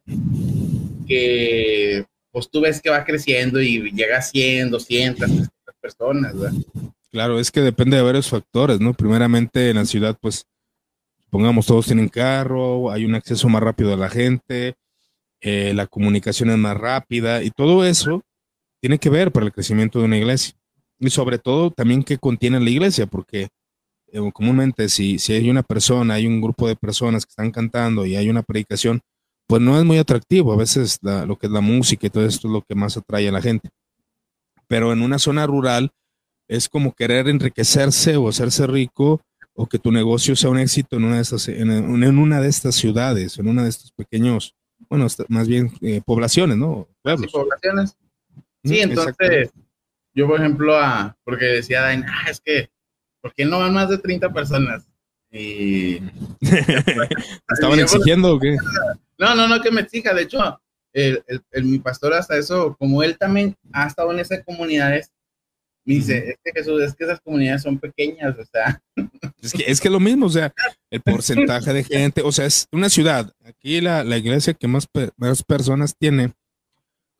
[1.05, 5.49] que pues tú ves que va creciendo y llega a 100, 200, 300
[5.81, 6.57] personas, ¿verdad?
[7.11, 8.93] Claro, es que depende de varios factores, ¿no?
[8.93, 10.45] Primeramente en la ciudad, pues,
[11.31, 14.75] pongamos, todos tienen carro, hay un acceso más rápido a la gente,
[15.41, 18.21] eh, la comunicación es más rápida y todo eso
[18.81, 20.53] tiene que ver para el crecimiento de una iglesia.
[20.99, 23.49] Y sobre todo también qué contiene la iglesia, porque
[24.11, 28.05] eh, comúnmente si, si hay una persona, hay un grupo de personas que están cantando
[28.05, 29.01] y hay una predicación,
[29.47, 30.53] pues no es muy atractivo.
[30.53, 33.29] A veces lo que es la música y todo esto es lo que más atrae
[33.29, 33.69] a la gente.
[34.67, 35.91] Pero en una zona rural
[36.49, 39.21] es como querer enriquecerse o hacerse rico
[39.53, 42.75] o que tu negocio sea un éxito en una de estas, en, una de estas
[42.75, 44.55] ciudades, en una de estos pequeños,
[44.89, 46.87] bueno, más bien eh, poblaciones, ¿no?
[47.03, 47.29] Pueblos.
[47.31, 47.95] Sí, poblaciones.
[48.63, 49.51] Sí, entonces,
[50.13, 52.69] yo por ejemplo, a, porque decía Dain, ah, es que,
[53.21, 54.89] ¿por qué no van más de 30 personas?
[55.31, 56.01] Y...
[57.49, 58.57] ¿Estaban exigiendo o qué?
[59.19, 60.13] No, no, no que me exija.
[60.13, 60.59] De hecho,
[60.93, 61.23] el,
[61.63, 65.11] mi pastor hasta eso, como él también ha estado en esas comunidades,
[65.89, 68.81] me dice, es que Jesús, es que esas comunidades son pequeñas, o sea.
[69.41, 70.53] Es que es que lo mismo, o sea,
[70.91, 71.01] el
[71.49, 73.33] porcentaje de gente, o sea, es una ciudad.
[73.45, 76.33] Aquí la, la iglesia que más, más personas tiene,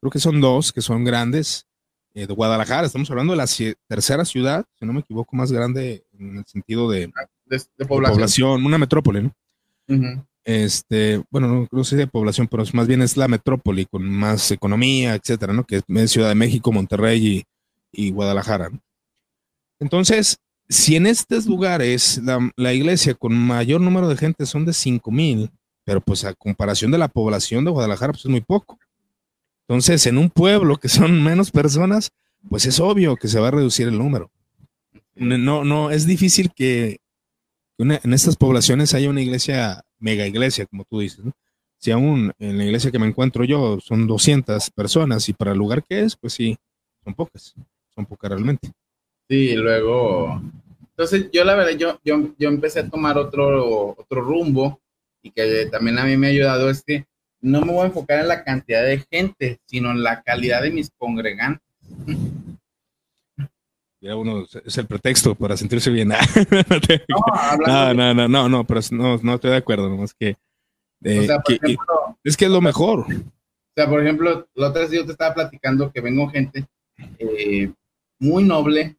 [0.01, 1.65] creo que son dos, que son grandes,
[2.13, 2.85] eh, de Guadalajara.
[2.85, 3.47] Estamos hablando de la
[3.87, 7.11] tercera ciudad, si no me equivoco, más grande en el sentido de,
[7.45, 8.65] de, población.
[8.65, 10.27] una metrópoli, ¿no?
[10.43, 15.15] Este, bueno, no, sé de población, pero más bien es la metrópoli con más economía,
[15.15, 15.63] etcétera, ¿no?
[15.63, 17.43] Que es Ciudad de México, Monterrey y,
[17.91, 18.69] Guadalajara.
[19.79, 22.21] Entonces, si en estos lugares
[22.55, 25.49] la, iglesia con mayor número de gente son de 5 mil,
[25.83, 28.77] pero pues a comparación de la población de Guadalajara, pues es muy poco.
[29.67, 32.11] Entonces, en un pueblo que son menos personas,
[32.47, 34.31] pues es obvio que se va a reducir el número.
[35.15, 36.99] No, no, es difícil que
[37.77, 41.25] en estas poblaciones haya una iglesia, mega iglesia, como tú dices,
[41.77, 45.57] Si aún en la iglesia que me encuentro yo son 200 personas y para el
[45.57, 46.57] lugar que es, pues sí,
[47.03, 47.55] son pocas,
[48.05, 48.71] pocas realmente.
[49.27, 50.41] Sí, luego,
[50.99, 54.81] entonces yo la verdad, yo, yo, yo empecé a tomar otro, otro rumbo
[55.21, 57.05] y que también a mí me ha ayudado es que
[57.41, 60.71] no me voy a enfocar en la cantidad de gente, sino en la calidad de
[60.71, 61.65] mis congregantes.
[64.01, 66.09] Ya uno es el pretexto para sentirse bien.
[67.67, 70.37] no, no, no, no, no, pero no, no estoy de acuerdo, nomás que,
[71.03, 71.27] eh,
[72.23, 72.99] es que es lo mejor.
[72.99, 76.65] O sea, por ejemplo, la otra vez yo te estaba platicando que vengo gente
[77.17, 77.71] eh,
[78.19, 78.97] muy noble,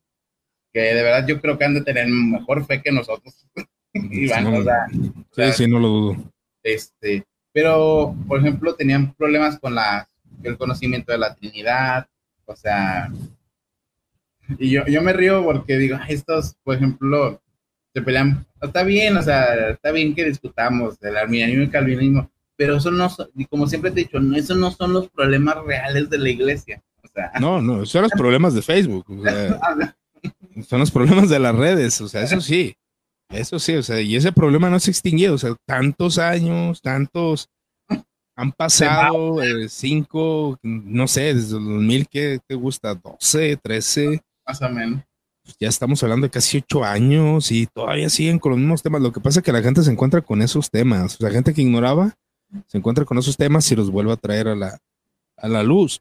[0.72, 3.46] que de verdad yo creo que han de tener mejor fe que nosotros.
[3.92, 4.28] sí,
[5.52, 6.16] sí, no lo dudo.
[6.62, 10.08] Este, pero, por ejemplo, tenían problemas con la,
[10.42, 12.06] el conocimiento de la Trinidad,
[12.44, 13.10] o sea,
[14.58, 17.40] y yo, yo me río porque digo, estos, por ejemplo,
[17.94, 22.30] se pelean, está bien, o sea, está bien que discutamos del arminianismo y el calvinismo,
[22.56, 23.08] pero eso no,
[23.48, 26.82] como siempre te he dicho, no, esos no son los problemas reales de la iglesia.
[27.14, 29.06] Sea, no, no, son los problemas de Facebook.
[30.68, 32.74] son los problemas de las redes, o sea, eso sí,
[33.30, 36.80] eso sí, o sea, y ese problema no se ha extinguido, o sea, tantos años,
[36.82, 37.48] tantos,
[38.40, 42.94] han pasado eh, cinco, no sé, desde el 2000, ¿qué te gusta?
[42.94, 44.22] 12, 13.
[44.46, 45.02] Más o menos.
[45.58, 49.02] Ya estamos hablando de casi ocho años y todavía siguen con los mismos temas.
[49.02, 51.16] Lo que pasa es que la gente se encuentra con esos temas.
[51.16, 52.14] O sea, gente que ignoraba
[52.66, 54.78] se encuentra con esos temas y los vuelve a traer a la,
[55.36, 56.00] a la luz.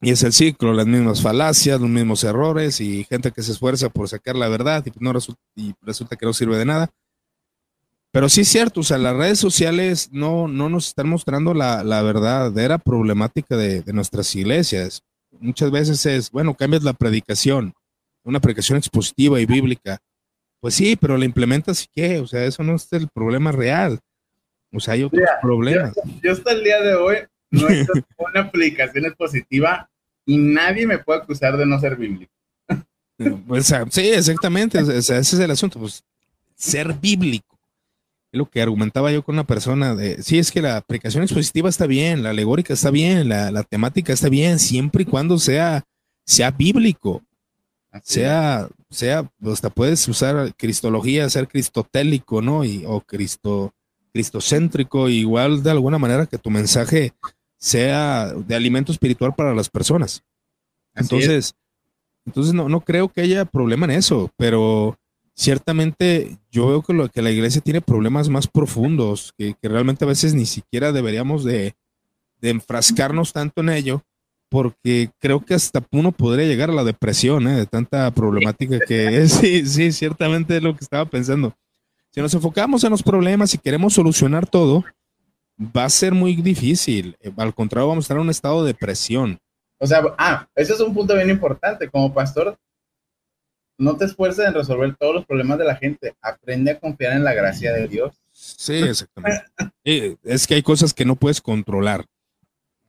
[0.00, 3.88] Y es el ciclo, las mismas falacias, los mismos errores y gente que se esfuerza
[3.88, 6.90] por sacar la verdad y, no resulta, y resulta que no sirve de nada.
[8.12, 11.84] Pero sí es cierto, o sea, las redes sociales no, no nos están mostrando la,
[11.84, 15.02] la verdadera problemática de, de, nuestras iglesias.
[15.40, 17.74] Muchas veces es, bueno, cambias la predicación,
[18.24, 19.98] una predicación expositiva y bíblica.
[20.60, 24.00] Pues sí, pero la implementas y qué, o sea, eso no es el problema real.
[24.72, 25.94] O sea, hay otros problemas.
[26.22, 27.16] Yo, hasta el día de hoy
[27.50, 29.88] no hecho una predicación expositiva
[30.24, 32.32] y nadie me puede acusar de no ser bíblico.
[33.46, 36.04] Pues, sí, exactamente, ese es el asunto, pues
[36.54, 37.58] ser bíblico
[38.32, 41.86] lo que argumentaba yo con una persona de, sí, es que la aplicación expositiva está
[41.86, 45.84] bien, la alegórica está bien, la, temática está bien, siempre y cuando sea,
[46.24, 47.22] sea bíblico,
[48.02, 52.64] sea, sea, hasta puedes usar cristología, ser cristotélico, ¿no?
[52.64, 53.74] Y, o cristo,
[54.12, 57.12] cristocéntrico, igual de alguna manera que tu mensaje
[57.58, 60.22] sea de alimento espiritual para las personas.
[60.94, 61.54] entonces,
[62.24, 64.98] entonces no, no creo que haya problema en eso, pero
[65.38, 70.08] ciertamente yo veo que, lo, que la iglesia tiene problemas más profundos, que, realmente a
[70.08, 71.74] veces ni siquiera deberíamos de,
[72.42, 74.02] enfrascarnos tanto en ello,
[74.48, 77.54] porque creo que hasta uno podría llegar a la depresión, ¿eh?
[77.54, 79.32] De tanta problemática que es.
[79.32, 81.54] Sí, sí, ciertamente es lo que estaba pensando.
[82.10, 84.84] Si nos enfocamos en los problemas y queremos solucionar todo,
[85.58, 87.16] va a ser muy difícil.
[87.36, 89.38] Al contrario, vamos a estar en un estado de depresión.
[89.78, 91.88] O sea, ah, ese es un punto bien importante.
[91.88, 92.56] Como pastor,
[93.78, 96.14] no te esfuerces en resolver todos los problemas de la gente.
[96.20, 98.14] Aprende a confiar en la gracia de Dios.
[98.32, 99.44] Sí, exactamente.
[99.84, 102.04] es que hay cosas que no puedes controlar.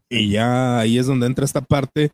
[0.10, 2.12] Y ya ahí es donde entra esta parte.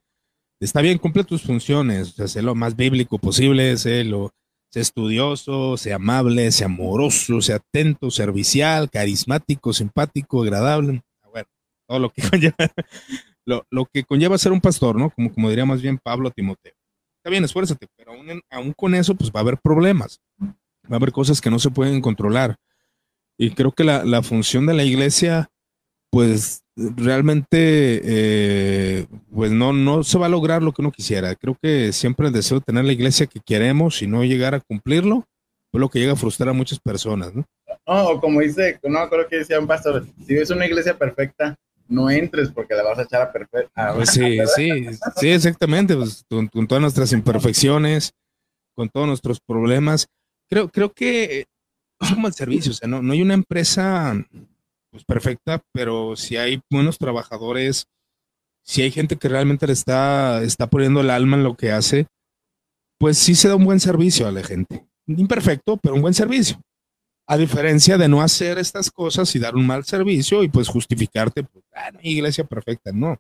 [0.60, 4.32] Está bien, cumple tus funciones, o sea, sé lo más bíblico posible, sé lo,
[4.76, 11.02] sé estudioso, sé amable, sé amoroso, sé atento, servicial, carismático, simpático, agradable.
[11.32, 11.48] Bueno,
[11.88, 12.56] todo lo que conlleva,
[13.46, 15.12] lo, lo que conlleva ser un pastor, ¿no?
[15.12, 16.74] Como, como diría más bien Pablo a Timoteo.
[17.20, 20.20] Está bien, esfuérzate, pero aún, aún con eso, pues va a haber problemas.
[20.42, 22.58] Va a haber cosas que no se pueden controlar.
[23.38, 25.52] Y creo que la, la función de la iglesia,
[26.12, 31.36] pues realmente eh, pues no, no se va a lograr lo que uno quisiera.
[31.36, 34.60] Creo que siempre el deseo de tener la iglesia que queremos y no llegar a
[34.60, 35.26] cumplirlo,
[35.74, 37.46] es lo que llega a frustrar a muchas personas, ¿no?
[37.86, 41.56] o como dice, no creo que decía un pastor, si ves una iglesia perfecta,
[41.88, 43.94] no entres porque la vas a echar a perfecta.
[43.94, 44.72] Pues sí, sí,
[45.18, 48.14] sí, exactamente, pues, con, todas nuestras imperfecciones,
[48.76, 50.08] con todos nuestros problemas.
[50.50, 51.46] Creo, creo que
[52.02, 54.16] es como el servicio, o sea, no, no hay una empresa
[54.96, 57.90] pues perfecta, pero si hay buenos trabajadores,
[58.64, 62.08] si hay gente que realmente le está, está poniendo el alma en lo que hace,
[62.98, 64.88] pues sí se da un buen servicio a la gente.
[65.06, 66.62] Imperfecto, pero un buen servicio.
[67.28, 71.44] A diferencia de no hacer estas cosas y dar un mal servicio y pues justificarte,
[71.44, 73.18] pues, ah, no iglesia perfecta, no.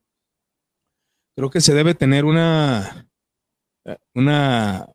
[1.35, 3.05] Creo que se debe tener una,
[4.13, 4.88] una,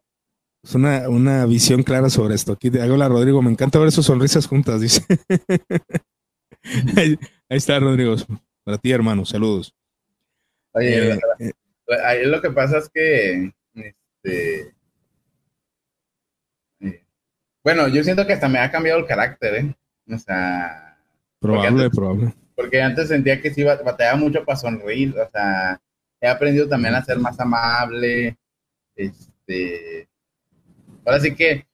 [0.73, 2.53] una, una visión clara sobre esto.
[2.53, 5.05] Aquí hago la Rodrigo, me encanta ver sus sonrisas juntas, dice.
[6.97, 7.19] ahí,
[7.49, 8.17] está, Rodrigo.
[8.65, 9.75] Para ti, hermano, saludos.
[10.73, 11.53] Oye, eh, eh,
[12.05, 14.75] ahí lo que pasa es que, este,
[16.81, 17.05] eh,
[17.65, 19.75] bueno, yo siento que hasta me ha cambiado el carácter, ¿eh?
[20.13, 20.99] O sea,
[21.41, 22.35] probable, probable.
[22.55, 25.81] Porque antes sentía que sí batallaba mucho para sonreír, o sea,
[26.21, 28.37] he aprendido también a ser más amable,
[28.95, 30.09] este,
[31.05, 31.67] ahora sí que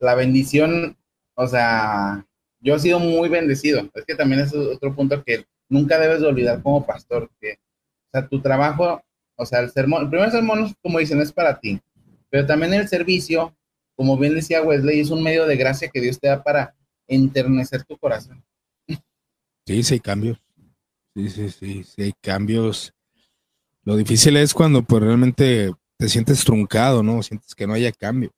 [0.00, 0.96] la bendición,
[1.34, 2.26] o sea,
[2.60, 3.88] yo he sido muy bendecido.
[3.94, 8.10] Es que también es otro punto que nunca debes de olvidar como pastor, que, o
[8.12, 9.02] sea, tu trabajo,
[9.36, 11.80] o sea, el sermón, el primer sermón, como dicen, es para ti,
[12.28, 13.56] pero también el servicio,
[13.96, 16.74] como bien decía Wesley, es un medio de gracia que Dios te da para
[17.08, 18.42] enternecer tu corazón.
[19.66, 20.38] Sí, sí hay cambios.
[21.14, 22.94] Sí, sí, sí, sí hay cambios.
[23.84, 27.22] Lo difícil es cuando pues realmente te sientes truncado, ¿no?
[27.22, 28.30] Sientes que no haya cambio.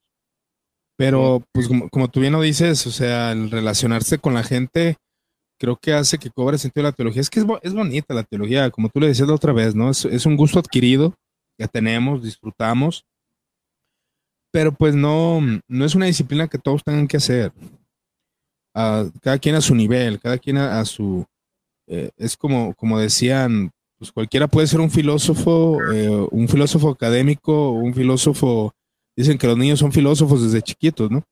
[1.03, 4.99] Pero, pues como, tú bien lo dices, o sea, el relacionarse con la gente,
[5.59, 7.21] creo que hace que cobre sentido la teología.
[7.21, 9.91] Es que es, es bonita la teología, como tú le decías la otra vez, ¿no?
[9.91, 11.13] Es, es un gusto adquirido,
[11.59, 13.05] ya tenemos, disfrutamos,
[14.53, 17.53] pero pues no, no es una disciplina que todos tengan que hacer.
[18.73, 21.27] cada quien a su nivel, cada quien a, su...
[21.89, 27.71] Eh, es como, como decían, pues cualquiera puede ser un filósofo, eh, un filósofo académico,
[27.71, 28.73] un filósofo
[29.17, 31.25] dicen que los niños son filósofos desde chiquitos, ¿no?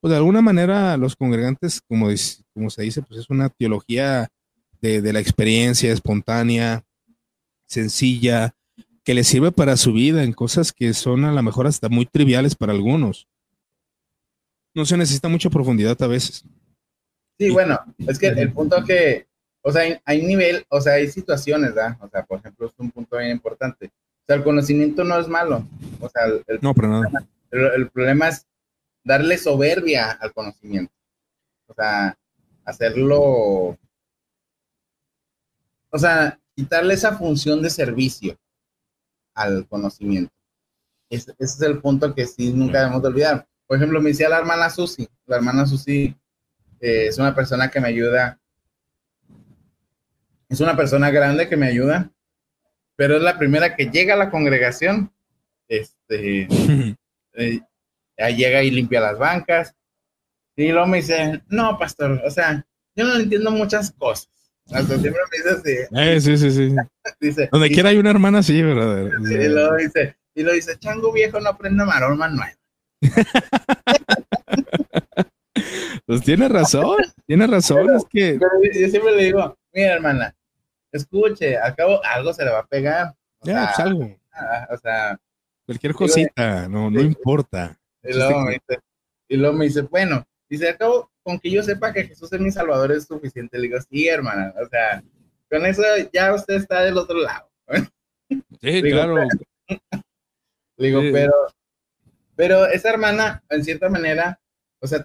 [0.00, 2.08] Pues de alguna manera los congregantes, como,
[2.54, 4.28] como se dice, pues es una teología
[4.80, 6.84] de, la experiencia espontánea,
[7.66, 8.54] sencilla,
[9.04, 12.06] que les sirve para su vida en cosas que son a lo mejor hasta muy
[12.06, 13.26] triviales para algunos.
[14.74, 16.44] No se necesita mucha profundidad a veces.
[17.38, 19.26] Sí, bueno, es que el punto que,
[19.62, 21.96] o sea, hay, nivel, o sea, hay situaciones, ¿verdad?
[22.00, 23.90] O sea, por ejemplo, es un punto bien importante
[24.28, 25.66] sea, el conocimiento no es malo.
[26.00, 27.10] O sea, el, no, pero nada.
[27.50, 28.46] El, problema es
[29.02, 30.92] darle soberbia al conocimiento.
[31.66, 32.16] O sea,
[32.64, 33.78] hacerlo.
[35.90, 38.38] O sea, quitarle esa función de servicio
[39.34, 40.32] al conocimiento.
[41.08, 43.48] Ese, es el punto que sí nunca debemos de olvidar.
[43.66, 45.08] Por ejemplo, me decía la hermana Susi.
[45.26, 46.14] La hermana Susi
[46.80, 48.38] eh, es una persona que me ayuda.
[50.50, 52.10] Es una persona grande que me ayuda
[52.98, 55.12] pero es la primera que llega a la congregación.
[55.68, 56.48] Este,
[57.34, 57.60] eh,
[58.36, 59.72] llega y limpia las bancas.
[60.56, 64.28] Y luego me dice, no, pastor, o sea, yo no entiendo muchas cosas.
[64.72, 65.74] Hasta siempre me dice así.
[65.96, 66.74] Eh, sí, sí, sí.
[67.20, 69.12] dice, Donde quiera hay una hermana así, ¿verdad?
[69.22, 72.52] y luego dice, y lo dice, chango viejo no aprende maroma nueva.
[76.04, 76.96] pues tiene razón,
[77.28, 77.94] tiene razón.
[77.94, 78.40] es que...
[78.74, 80.34] yo siempre le digo, mira, hermana,
[80.92, 83.14] escuche, al cabo algo se le va a pegar.
[83.42, 84.16] ya, pues algo.
[84.70, 85.18] o sea.
[85.66, 87.78] Cualquier cosita, no, no importa.
[88.02, 88.80] Y luego, me dice,
[89.28, 92.50] y luego me dice, bueno, dice, acabo con que yo sepa que Jesús es mi
[92.50, 93.58] Salvador es suficiente.
[93.58, 95.02] Le digo, sí, hermana, o sea,
[95.50, 97.50] con eso ya usted está del otro lado.
[98.60, 99.26] Sí, claro.
[100.76, 101.32] digo, pero,
[102.36, 104.38] pero esa hermana, en cierta manera,
[104.80, 105.02] o sea,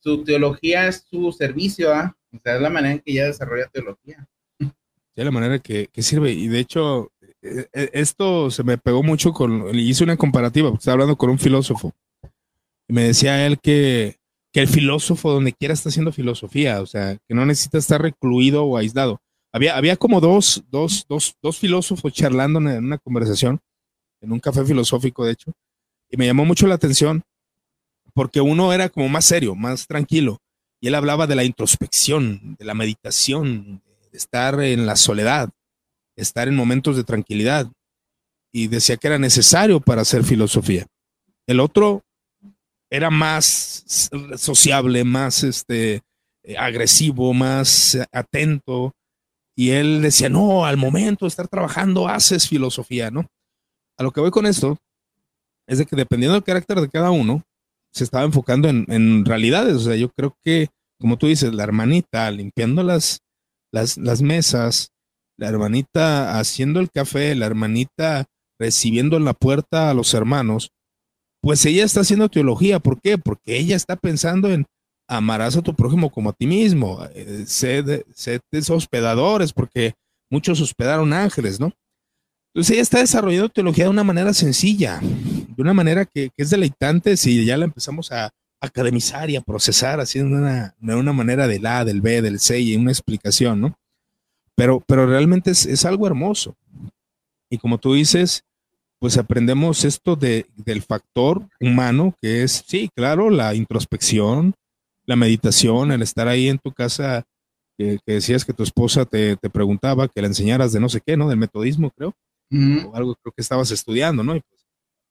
[0.00, 2.14] su teología es su servicio, ¿ah?
[2.32, 4.28] O sea, es la manera en que ella desarrolla teología.
[5.16, 6.32] Sí, la manera que, que sirve.
[6.32, 7.10] Y de hecho,
[7.42, 11.30] eh, eh, esto se me pegó mucho con, hice una comparativa, porque estaba hablando con
[11.30, 11.92] un filósofo.
[12.86, 14.18] Y me decía él que,
[14.52, 18.64] que el filósofo donde quiera está haciendo filosofía, o sea, que no necesita estar recluido
[18.64, 19.20] o aislado.
[19.52, 23.60] Había, había como dos, dos, dos, dos filósofos charlando en una conversación,
[24.20, 25.52] en un café filosófico, de hecho,
[26.10, 27.22] y me llamó mucho la atención
[28.12, 30.40] porque uno era como más serio, más tranquilo,
[30.80, 33.85] y él hablaba de la introspección, de la meditación, de
[34.16, 35.50] estar en la soledad,
[36.16, 37.70] estar en momentos de tranquilidad,
[38.52, 40.86] y decía que era necesario para hacer filosofía.
[41.46, 42.02] El otro
[42.90, 43.84] era más
[44.36, 46.02] sociable, más este,
[46.42, 48.94] eh, agresivo, más atento,
[49.56, 53.26] y él decía, no, al momento de estar trabajando haces filosofía, ¿no?
[53.98, 54.78] A lo que voy con esto
[55.66, 57.42] es de que dependiendo del carácter de cada uno,
[57.92, 59.74] se estaba enfocando en, realidades.
[59.74, 60.68] O sea, yo creo que,
[61.00, 63.20] como tú dices, la hermanita limpiando las,
[63.96, 64.92] las, mesas,
[65.38, 68.26] la hermanita haciendo el café, la hermanita
[68.58, 70.70] recibiendo en la puerta a los hermanos,
[71.42, 72.78] pues ella está haciendo teología.
[72.80, 73.18] ¿Por qué?
[73.18, 74.66] Porque ella está pensando en
[75.08, 79.94] amarás a tu prójimo como a ti mismo, eh, sed, sed hospedadores, porque
[80.30, 81.72] muchos hospedaron ángeles, ¿no?
[82.52, 87.16] Entonces ella está desarrollando teología de una manera sencilla, de una manera que, es deleitante
[87.16, 91.66] si ya la empezamos a academizar y a procesar de una, de una manera del
[91.66, 93.78] A, del B, del C y una explicación, ¿no?
[94.54, 96.56] Pero, pero realmente es, algo hermoso.
[97.50, 98.42] Y como tú dices,
[98.98, 104.54] pues aprendemos esto de, del factor humano, que es, sí, claro, la introspección,
[105.04, 107.24] la meditación, el estar ahí en tu casa,
[107.76, 111.16] que, decías que tu esposa te, te, preguntaba que le enseñaras de no sé qué,
[111.16, 111.28] ¿no?
[111.28, 112.14] Del metodismo, creo
[112.50, 114.32] o algo creo que estabas estudiando, ¿no?
[114.32, 114.66] Pues,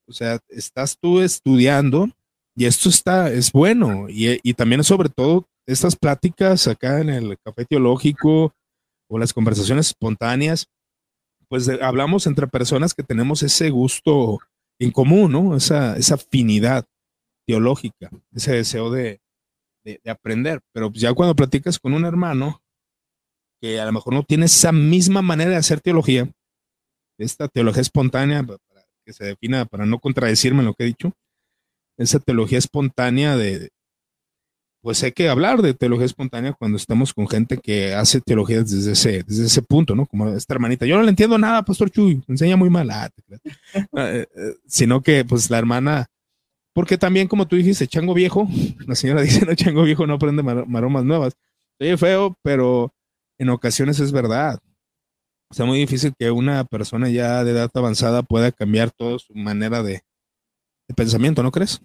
[0.08, 2.10] o sea, estás tú estudiando
[2.56, 4.08] y esto está, es bueno.
[4.10, 8.54] Y, y también sobre todo estas pláticas acá en el café teológico
[9.10, 10.68] o las conversaciones espontáneas,
[11.48, 14.40] pues hablamos entre personas que tenemos ese gusto
[14.80, 15.56] en común, ¿no?
[15.56, 16.86] Esa, esa afinidad
[17.48, 19.22] teológica, ese deseo de,
[19.84, 20.62] de, de, aprender.
[20.74, 22.62] Pero pues ya cuando platicas con un hermano
[23.62, 26.30] que a lo mejor no tiene esa misma manera de hacer teología,
[27.18, 28.60] esta teología espontánea, para
[29.06, 31.14] que se defina, para no contradecirme en lo que he dicho,
[31.98, 33.70] esa teología espontánea de,
[34.82, 38.92] pues hay que hablar de teología espontánea cuando estamos con gente que hace teología desde
[38.92, 40.06] ese, desde ese punto, ¿no?
[40.06, 40.86] Como esta hermanita.
[40.86, 43.10] Yo no le entiendo nada, Pastor Chuy, enseña muy mal, ah,
[43.74, 46.08] eh, eh, sino que pues la hermana,
[46.74, 48.48] porque también como tú dijiste, chango viejo,
[48.88, 51.34] la señora dice, no, chango viejo no aprende maromas nuevas.
[51.80, 52.94] Oye, feo, pero
[53.38, 54.60] en ocasiones es verdad
[55.56, 59.84] sea muy difícil que una persona ya de edad avanzada pueda cambiar toda su manera
[59.84, 60.02] de,
[60.94, 61.82] pensamiento, ¿no crees?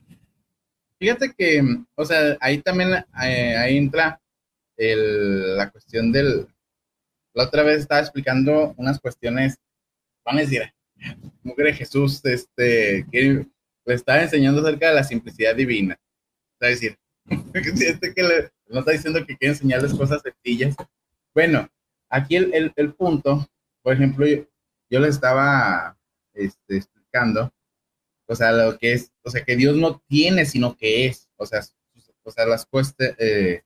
[0.98, 1.62] Fíjate que,
[1.94, 2.90] o sea, ahí también
[3.22, 4.20] eh, ahí entra
[4.76, 6.46] la cuestión del...
[7.34, 9.56] La otra vez estaba explicando unas cuestiones,
[10.24, 10.62] van a decir,
[11.42, 13.46] mujer Jesús, este, que
[13.84, 15.98] le estaba enseñando acerca de la simplicidad divina.
[16.60, 16.98] Es decir,
[17.54, 18.14] este
[18.68, 20.74] no está diciendo que quiere enseñarles cosas sencillas.
[21.32, 21.68] Bueno,
[22.08, 23.48] aquí el, el punto
[23.82, 24.44] por ejemplo, yo,
[24.90, 25.96] yo le estaba
[26.34, 27.52] este, explicando,
[28.30, 31.44] o sea, lo que es, o sea, que Dios no tiene, sino que es, o
[31.44, 31.60] sea,
[32.22, 32.66] o sea las
[33.18, 33.62] eh,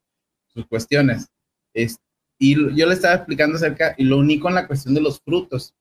[0.47, 1.29] sus cuestiones.
[1.75, 1.99] Es,
[2.39, 5.75] y yo le estaba explicando acerca, y lo único en la cuestión de los frutos.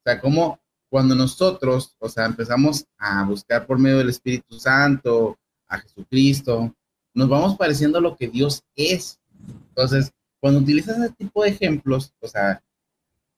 [0.00, 5.38] O sea, como cuando nosotros, o sea, empezamos a buscar por medio del Espíritu Santo,
[5.68, 6.74] a Jesucristo,
[7.14, 9.20] nos vamos pareciendo a lo que Dios es.
[9.68, 12.62] Entonces, cuando utilizas ese tipo de ejemplos, o sea,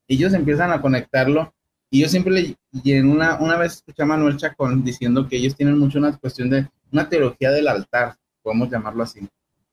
[0.09, 1.55] ellos empiezan a conectarlo.
[1.95, 5.37] Y yo siempre le, y en una, una vez escuché a Manuel Chacón diciendo que
[5.37, 9.21] ellos tienen mucho una cuestión de una teología del altar, podemos llamarlo así.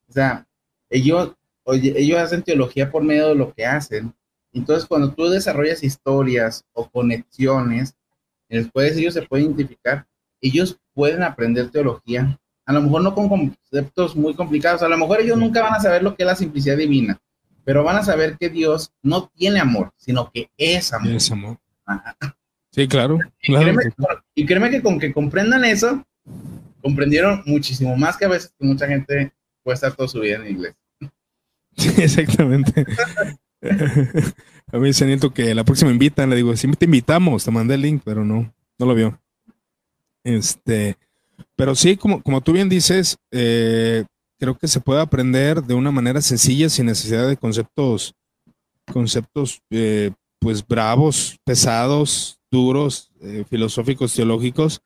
[0.08, 0.46] O sea,
[0.92, 4.14] ellos, oye, ellos hacen teología por medio de lo que hacen.
[4.54, 7.96] Entonces, cuando tú desarrollas historias o conexiones,
[8.48, 10.06] después ellos se pueden identificar,
[10.42, 12.40] ellos pueden aprender teología.
[12.68, 15.80] A lo mejor no con conceptos muy complicados, a lo mejor ellos nunca van a
[15.80, 17.20] saber lo que es la simplicidad divina,
[17.64, 21.14] pero van a saber que Dios no tiene amor, sino que es amor.
[21.14, 21.58] Es amor.
[22.72, 23.20] Sí, claro.
[23.42, 26.06] Y, Créeme, que con que comprendan eso,
[26.82, 29.34] comprendieron muchísimo más que a veces que mucha gente
[29.64, 30.76] puede estar toda su vida en inglés.
[31.76, 32.86] Sí, exactamente.
[34.72, 37.76] a mí se Nieto que la próxima invitan, le digo, sí te invitamos, te mandé
[37.76, 39.20] el link, pero no, no lo vio.
[40.24, 40.98] Este,
[41.56, 44.06] pero sí, como, como tú bien dices, eh,
[44.40, 48.16] creo que se puede aprender de una manera sencilla sin necesidad de conceptos,
[48.92, 50.12] conceptos eh,
[50.42, 54.82] pues bravos, pesados, duros, eh, filosóficos, teológicos,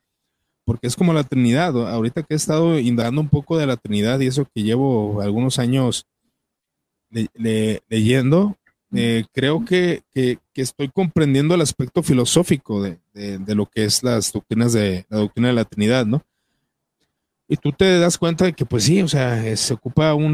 [0.65, 1.75] porque es como la Trinidad.
[1.89, 5.57] Ahorita que he estado indagando un poco de la Trinidad y eso que llevo algunos
[5.57, 6.05] años
[7.87, 8.57] leyendo,
[8.93, 10.03] eh, creo que,
[10.53, 12.99] estoy comprendiendo el aspecto filosófico de,
[13.47, 16.21] lo que es las doctrinas de la doctrina de la Trinidad, ¿no?
[17.47, 20.31] Y tú te das cuenta de que, pues sí, o sea, se ocupa un,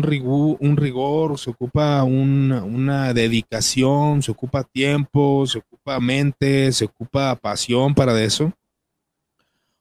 [0.60, 7.94] un rigor se ocupa una, dedicación, se ocupa tiempo, se ocupa mente, se ocupa pasión
[7.94, 8.54] para eso.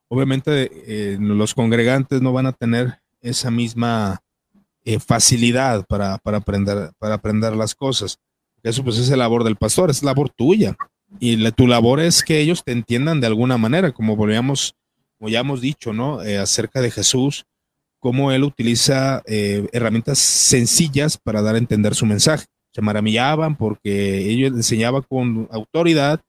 [0.09, 4.19] Obviamente eh, los congregantes no van a tener esa misma
[4.83, 8.17] eh, facilidad para, aprender, para aprender las cosas.
[8.61, 10.75] Eso pues es el labor del pastor, es labor tuya.
[11.19, 14.75] Y tu labor es que ellos te entiendan de alguna manera, como volvíamos
[15.21, 16.23] como ya hemos dicho, ¿no?
[16.23, 17.45] Eh, acerca de Jesús,
[17.99, 22.47] cómo él utiliza eh, herramientas sencillas para dar a entender su mensaje.
[22.73, 26.21] Se maravillaban porque ellos enseñaba con autoridad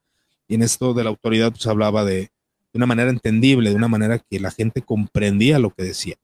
[0.47, 2.29] y en esto de la autoridad pues hablaba de,
[2.75, 6.17] una manera entendible, de una manera que la gente comprendía lo que decía.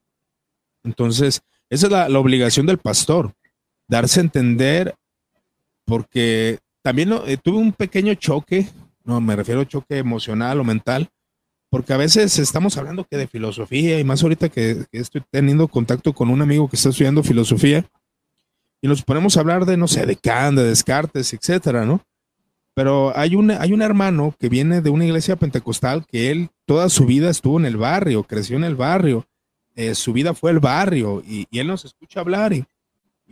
[0.84, 1.40] Entonces,
[1.70, 3.32] esa es la, obligación del pastor,
[3.86, 4.94] darse a entender,
[5.86, 8.68] porque también eh, tuve un pequeño choque,
[9.04, 11.08] no me refiero a choque emocional o mental,
[11.70, 16.12] porque a veces estamos hablando que de filosofía y más ahorita que, estoy teniendo contacto
[16.12, 17.84] con un amigo que está estudiando filosofía
[18.80, 22.02] y nos ponemos a hablar de, no sé, de Kant, de Descartes, etcétera, ¿no?
[22.74, 26.88] Pero hay un, hay un hermano que viene de una iglesia pentecostal que él toda
[26.88, 29.26] su vida estuvo en el barrio, creció en el barrio,
[29.74, 32.64] eh, su vida fue el barrio y, él nos escucha hablar y,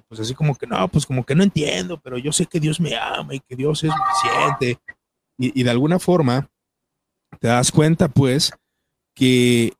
[0.09, 2.80] pues así como que no, pues como que no entiendo, pero yo sé que Dios
[2.80, 4.78] me ama y que Dios es suficiente
[5.39, 6.51] y, y de alguna forma
[7.41, 8.53] te das cuenta pues
[9.14, 9.72] que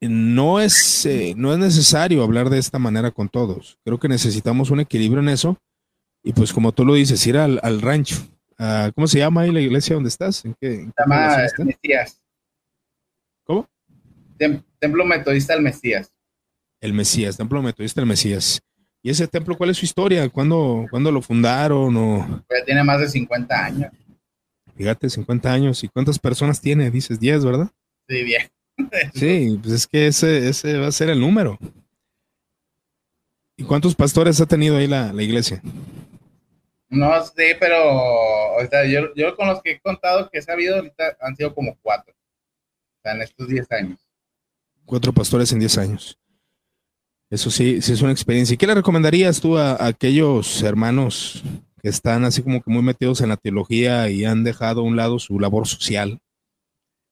[0.00, 3.78] no es, eh, no es necesario hablar de esta manera con todos.
[3.84, 5.58] Creo que necesitamos un equilibrio en eso.
[6.22, 8.16] Y pues como tú lo dices, ir al, rancho.
[8.58, 10.44] Ah, ¿Cómo se llama ahí la iglesia donde estás?
[10.44, 12.22] ¿En qué, se llama Mesías.
[13.44, 13.68] ¿Cómo?
[14.78, 16.12] templo Metodista el Mesías.
[16.80, 18.60] El Mesías, Templo Metodista el Mesías.
[19.02, 20.28] ¿Y ese templo cuál es su historia?
[20.28, 21.96] ¿Cuándo, ¿cuándo lo fundaron?
[21.96, 22.44] O...
[22.50, 23.92] Ya tiene más de 50 años.
[24.80, 25.84] Fíjate, 50 años.
[25.84, 26.90] ¿Y cuántas personas tiene?
[26.90, 27.70] Dices 10, ¿verdad?
[28.08, 28.50] Sí, bien.
[29.14, 31.58] sí, pues es que ese, ese va a ser el número.
[33.58, 35.60] ¿Y cuántos pastores ha tenido ahí la, iglesia?
[36.88, 38.56] No sé, pero
[38.88, 41.76] yo, yo, con los que he contado que se ha habido ahorita han sido como
[41.82, 42.14] cuatro.
[42.14, 44.00] O sea, en estos 10 años.
[44.86, 46.18] Cuatro pastores en 10 años.
[47.28, 48.54] Eso sí, sí es una experiencia.
[48.54, 51.44] ¿Y qué le recomendarías tú a aquellos hermanos
[51.80, 54.96] que están así como que muy metidos en la teología y han dejado a un
[54.96, 56.20] lado su labor social.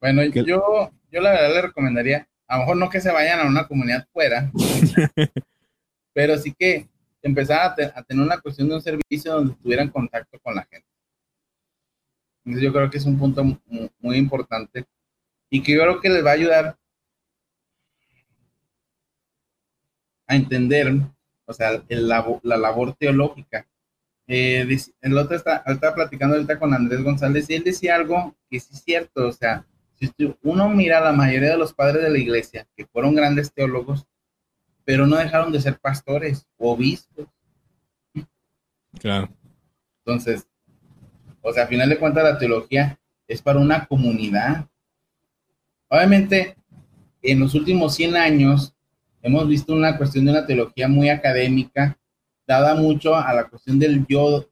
[0.00, 3.48] Bueno, yo, yo la verdad le recomendaría, a lo mejor no que se vayan a
[3.48, 4.50] una comunidad fuera,
[6.12, 6.88] pero sí que
[7.22, 10.86] empezar a, tener una cuestión de un servicio donde tuvieran contacto con la gente.
[12.44, 13.44] Entonces yo creo que es un punto
[13.98, 14.86] muy, importante
[15.50, 16.78] y que yo creo que les va a ayudar
[20.26, 20.92] a entender,
[21.46, 23.66] o sea, la labor teológica
[24.28, 28.60] eh, el otro está, estaba platicando ahorita con Andrés González y él decía algo que
[28.60, 29.66] sí es cierto, o sea,
[29.98, 30.12] si
[30.42, 34.06] uno mira a la mayoría de los padres de la iglesia, que fueron grandes teólogos,
[34.84, 37.26] pero no dejaron de ser pastores o obispos.
[39.00, 39.28] Claro.
[40.04, 40.46] Entonces,
[41.42, 44.68] o sea, a final de cuentas la teología es para una comunidad.
[45.88, 46.56] Obviamente,
[47.22, 48.74] en los últimos 100 años
[49.22, 51.97] hemos visto una cuestión de una teología muy académica,
[52.48, 54.48] dada mucho a la cuestión del yo,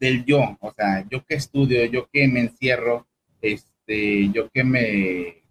[0.00, 3.06] del yo, o sea, yo que estudio, yo que me encierro,
[3.40, 5.44] este, yo que me,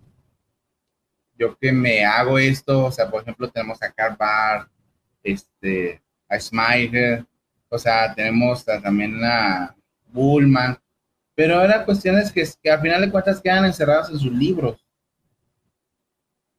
[1.37, 4.69] yo que me hago esto, o sea, por ejemplo, tenemos a Karl Barth,
[5.23, 7.25] este, a Smiger,
[7.69, 9.73] o sea, tenemos también a
[10.07, 10.77] Bullman,
[11.33, 14.85] pero eran cuestiones que, que al final de cuentas quedan encerradas en sus libros.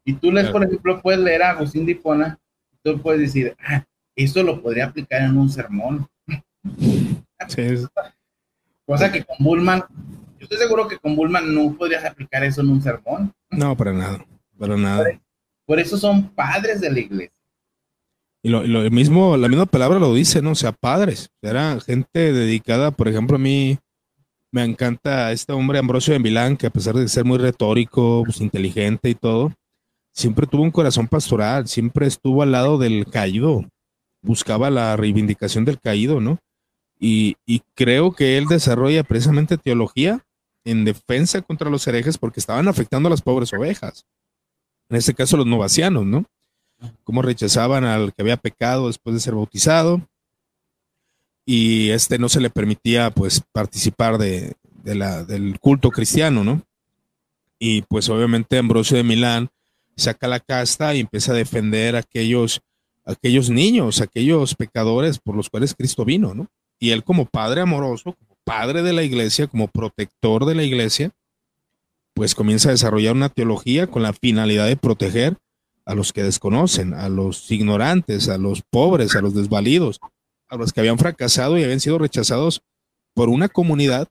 [0.02, 2.38] Y tú lees, por ejemplo, puedes leer a Agustín Dipona,
[2.82, 3.84] tú puedes decir, ah,
[4.16, 6.08] eso lo podría aplicar en un sermón.
[8.86, 9.84] Cosa que con Bullman,
[10.38, 13.32] yo estoy seguro que con Bullman no podrías aplicar eso en un sermón.
[13.50, 14.24] No, para nada,
[14.58, 15.04] para nada.
[15.66, 17.32] Por, eso son padres de la iglesia.
[18.42, 20.52] Y lo, mismo, la misma palabra lo dice, ¿no?
[20.52, 21.28] O sea, padres.
[21.42, 23.76] Era gente dedicada, por ejemplo, a mí
[24.52, 28.40] me encanta este hombre Ambrosio de Milán, que a pesar de ser muy retórico, pues,
[28.40, 29.52] inteligente y todo,
[30.14, 33.64] siempre tuvo un corazón pastoral, siempre estuvo al lado del caído
[34.22, 36.38] buscaba la reivindicación del caído, ¿no?
[36.98, 37.36] Y,
[37.74, 40.24] creo que él desarrolla precisamente teología
[40.64, 44.06] en defensa contra los herejes porque estaban afectando a las pobres ovejas.
[44.88, 46.24] En este caso, los novacianos, ¿no?
[47.04, 50.00] Cómo rechazaban al que había pecado después de ser bautizado.
[51.48, 56.62] y este no se le permitía pues participar de, la, del culto cristiano, ¿no?
[57.58, 59.50] Y pues obviamente Ambrosio de Milán
[59.96, 62.60] saca la casta y empieza a defender a aquellos,
[63.06, 66.48] aquellos niños, aquellos pecadores por los cuales Cristo vino, ¿no?
[66.78, 71.12] Y él como padre amoroso, como padre de la iglesia, como protector de la iglesia,
[72.14, 75.36] pues comienza a desarrollar una teología con la finalidad de proteger
[75.84, 80.00] a los que desconocen, a los ignorantes, a los pobres, a los desvalidos,
[80.48, 82.62] a los que habían fracasado y habían sido rechazados
[83.14, 84.08] por una comunidad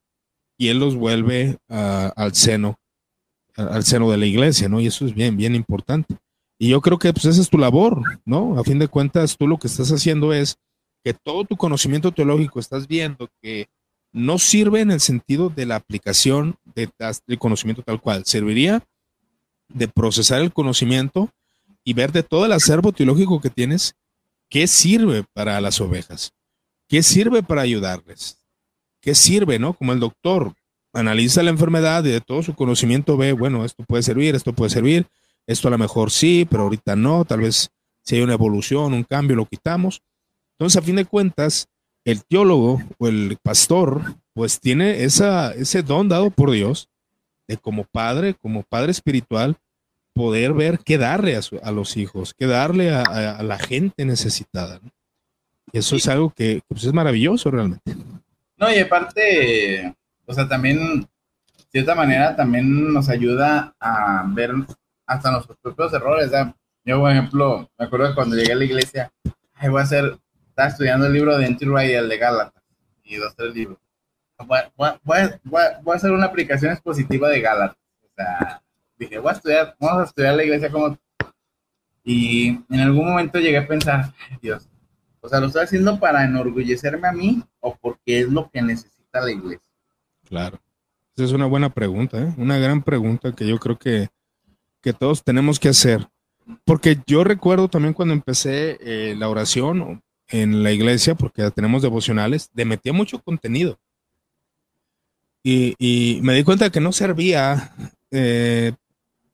[0.58, 2.80] y él los vuelve al seno,
[3.56, 4.80] al seno de la iglesia, ¿no?
[4.80, 6.16] Y eso es bien, bien importante.
[6.58, 8.58] Y yo creo que pues esa es tu labor, ¿no?
[8.60, 10.58] A fin de cuentas, tú lo que estás haciendo es
[11.04, 13.68] que todo tu conocimiento teológico estás viendo que
[14.12, 16.90] no sirve en el sentido de la aplicación de,
[17.28, 18.26] del conocimiento tal cual.
[18.26, 18.82] Serviría
[19.68, 21.30] de procesar el conocimiento
[21.84, 23.96] y ver de todo el acervo teológico que tienes,
[24.50, 26.32] qué sirve para las ovejas,
[26.88, 28.38] qué sirve para ayudarles,
[29.02, 29.74] qué sirve, ¿no?
[29.74, 30.54] Como el doctor
[30.94, 34.70] analiza la enfermedad y de todo su conocimiento ve, bueno, esto puede servir, esto puede
[34.70, 35.06] servir,
[35.48, 37.70] esto a lo mejor sí, pero ahorita no, tal vez
[38.04, 40.02] si hay una evolución, un cambio, lo quitamos.
[40.58, 41.68] Entonces, a fin de cuentas,
[42.06, 46.88] el teólogo o el pastor, pues tiene esa, ese don dado por Dios
[47.48, 49.58] de como padre, como padre espiritual,
[50.14, 54.80] poder ver qué darle a, los hijos, qué darle a, la gente necesitada.
[55.74, 57.96] Y eso es algo que pues, es maravilloso realmente.
[58.58, 59.94] No, y aparte,
[60.26, 64.54] o sea, también, de cierta manera, también nos ayuda a ver
[65.06, 66.32] hasta nuestros propios errores.
[66.84, 69.12] Yo, por ejemplo, me acuerdo que cuando llegué a la iglesia,
[69.56, 70.18] ay, voy a hacer,
[70.50, 72.64] estaba estudiando el libro de Entry y el de Gálatas,
[73.04, 73.78] y dos, tres libros.
[74.46, 74.90] Voy, voy,
[75.44, 77.78] voy, a hacer una aplicación expositiva de Gálatas.
[78.04, 78.62] O sea,
[78.98, 80.98] dije, voy a estudiar, vamos a estudiar la iglesia como...
[82.04, 84.70] Y en algún momento llegué a pensar, Dios,
[85.26, 89.22] o sea, ¿lo estoy haciendo para enorgullecerme a mí o porque es lo que necesita
[89.22, 89.72] la iglesia?
[90.30, 90.60] Claro.
[91.16, 92.32] Esa es una buena pregunta, ¿eh?
[92.38, 94.10] una gran pregunta que yo creo que,
[94.86, 96.08] que todos tenemos que hacer.
[96.64, 102.52] Porque yo recuerdo también cuando empecé eh, la oración en la iglesia, porque tenemos devocionales,
[102.54, 103.80] de metía mucho contenido.
[105.42, 107.74] Y, y, me di cuenta que no servía
[108.12, 108.74] eh,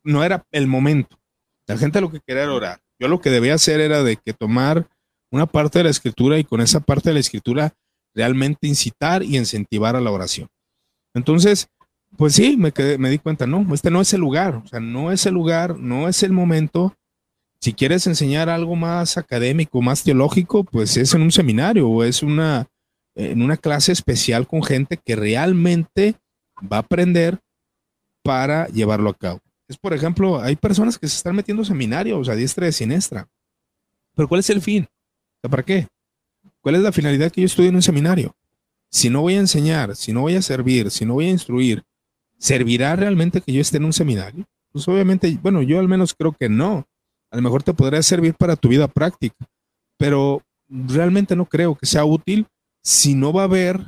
[0.05, 1.19] no era el momento.
[1.67, 2.79] La gente lo que quería era orar.
[2.97, 4.87] Yo lo que debía hacer era de que tomar
[5.31, 7.73] una parte de la escritura y con esa parte de la escritura
[8.13, 10.47] realmente incitar y incentivar a la oración.
[11.13, 11.67] Entonces,
[12.17, 15.11] pues sí, me, me di cuenta, no, este no es el lugar, o sea, no
[15.11, 16.95] es el lugar, no es el momento.
[17.59, 22.23] Si quieres enseñar algo más académico, más teológico, pues es en un seminario o es
[22.23, 22.67] una,
[23.15, 26.15] en una clase especial con gente que realmente
[26.61, 27.39] va a aprender
[28.23, 29.41] para llevarlo a cabo
[29.71, 33.27] es, por ejemplo, hay personas que se están metiendo seminarios a diestra y siniestra.
[34.13, 34.87] Pero ¿cuál es el fin?
[35.41, 35.87] ¿Para qué?
[36.59, 38.35] ¿Cuál es la finalidad que yo estudie en un seminario?
[38.89, 41.83] Si no voy a enseñar, si no voy a servir, si no voy a instruir,
[42.41, 44.45] ¿servirá realmente que yo esté en un seminario?
[44.71, 46.87] Pues obviamente, bueno, yo al menos creo que no.
[47.29, 49.35] A lo mejor te podría servir para tu vida práctica,
[49.95, 52.47] pero realmente no creo que sea útil
[52.81, 53.79] si no va a haber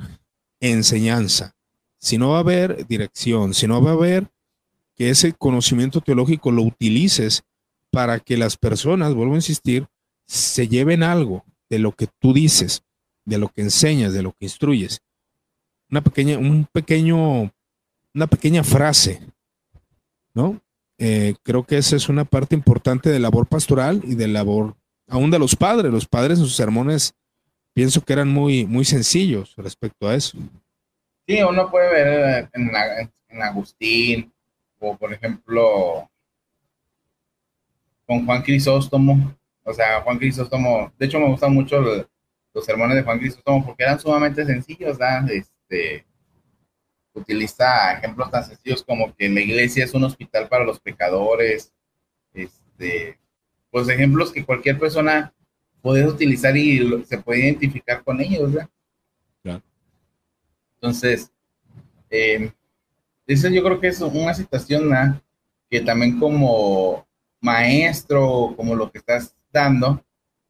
[0.60, 1.52] enseñanza,
[1.98, 4.30] si no va a haber dirección, si no va a haber
[4.94, 7.42] que ese conocimiento teológico lo utilices
[7.90, 9.88] para que las personas, vuelvo a insistir,
[10.26, 12.84] se lleven algo de lo que tú dices,
[13.24, 15.00] de lo que enseñas, de lo que instruyes.
[15.90, 17.52] Una pequeña, un pequeño,
[18.14, 19.20] una pequeña frase,
[20.34, 20.60] ¿no?
[20.98, 24.76] Eh, creo que esa es una parte importante de labor pastoral y de labor
[25.08, 25.92] aún de los padres.
[25.92, 27.14] Los padres en sus sermones
[27.72, 30.38] pienso que eran muy, muy sencillos respecto a eso.
[31.26, 32.70] Sí, uno puede ver en,
[33.28, 34.32] en Agustín,
[34.78, 36.08] por ejemplo
[38.06, 39.34] con Juan Crisóstomo.
[39.64, 42.06] O sea, Juan Crisóstomo, de hecho me gustan mucho los,
[42.64, 44.98] sermones de Juan Crisóstomo porque eran sumamente sencillos,
[45.30, 46.04] Este,
[47.14, 51.72] utiliza ejemplos tan sencillos como que la iglesia es un hospital para los pecadores,
[52.32, 53.18] este,
[53.70, 55.32] pues ejemplos que cualquier persona
[55.80, 58.52] puede utilizar y se puede identificar con ellos,
[60.76, 61.30] Entonces,
[62.10, 62.52] eh,
[63.26, 64.90] eso yo creo que es una situación
[65.70, 67.06] que también como
[67.40, 70.04] maestro, como lo que estás dando,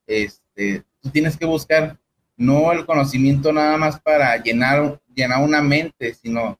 [0.07, 1.99] este, tú tienes que buscar
[2.37, 6.59] no el conocimiento nada más para llenar, llenar una mente, sino, o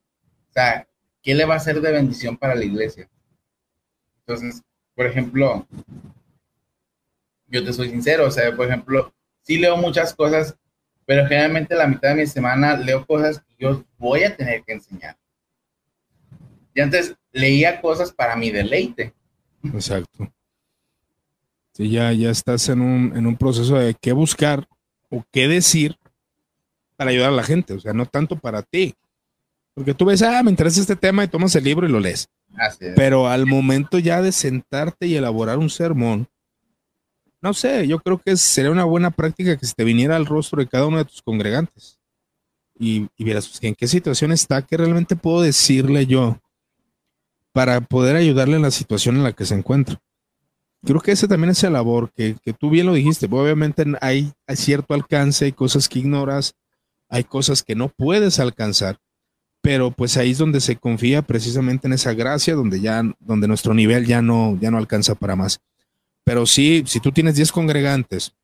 [0.51, 0.87] sea,
[1.21, 3.09] ¿qué le va a ser de bendición para la iglesia?
[4.19, 4.63] Entonces,
[4.95, 5.67] por ejemplo,
[7.47, 10.55] yo te soy sincero, o sea, por ejemplo, sí leo muchas cosas,
[11.05, 14.73] pero generalmente la mitad de mi semana leo cosas que yo voy a tener que
[14.73, 15.17] enseñar.
[16.73, 19.13] Y antes leía cosas para mi deleite.
[19.63, 20.31] Exacto.
[21.73, 24.67] Sí, ya, ya estás en un, en un proceso de qué buscar
[25.09, 25.97] o qué decir
[26.95, 28.95] para ayudar a la gente, o sea, no tanto para ti.
[29.73, 32.29] Porque tú ves, ah, me interesa este tema y tomas el libro y lo lees.
[32.95, 36.27] Pero al momento ya de sentarte y elaborar un sermón,
[37.41, 40.59] no sé, yo creo que sería una buena práctica que se te viniera al rostro
[40.59, 41.99] de cada uno de tus congregantes
[42.79, 46.39] y, y vieras pues, en qué situación está, qué realmente puedo decirle yo
[47.51, 49.99] para poder ayudarle en la situación en la que se encuentra.
[50.83, 54.33] Creo que ese también es el labor, que, que tú bien lo dijiste, obviamente hay,
[54.45, 56.53] hay cierto alcance, hay cosas que ignoras,
[57.09, 58.99] hay cosas que no puedes alcanzar,
[59.61, 63.73] pero pues ahí es donde se confía precisamente en esa gracia, donde ya, donde nuestro
[63.73, 65.59] nivel ya no, ya no alcanza para más.
[66.23, 68.35] Pero sí, si tú tienes 10 congregantes,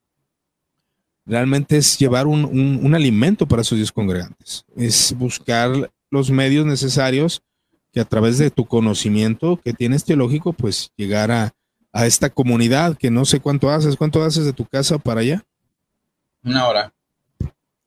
[1.26, 7.42] realmente es llevar un, un, alimento para esos 10 congregantes, es buscar los medios necesarios
[7.92, 11.54] que a través de tu conocimiento que tienes teológico, pues llegar a,
[11.92, 15.44] a esta comunidad que no sé cuánto haces, cuánto haces de tu casa para allá.
[16.44, 16.94] Una hora.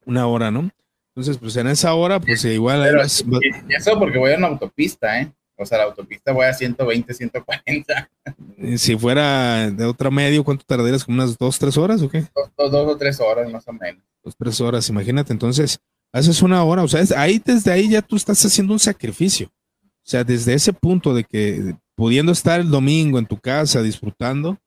[0.07, 0.71] Una hora, ¿no?
[1.15, 3.01] Entonces, pues en esa hora, pues igual.
[3.01, 5.33] Eso porque voy a una autopista, ¿eh?
[5.57, 8.11] O sea, la autopista voy a 120, 140.
[8.77, 11.05] Si fuera de otro medio, ¿cuánto tardarías?
[11.05, 12.25] ¿Como unas dos, tres horas o qué?
[12.35, 14.03] Dos, dos, o tres horas más o menos.
[14.25, 15.33] Dos, tres horas, imagínate.
[15.33, 15.79] Entonces,
[16.13, 19.47] haces una hora, o sea, ahí desde ahí ya tú estás haciendo un sacrificio.
[19.49, 24.59] O sea, desde ese punto de que pudiendo estar el domingo en tu casa disfrutando,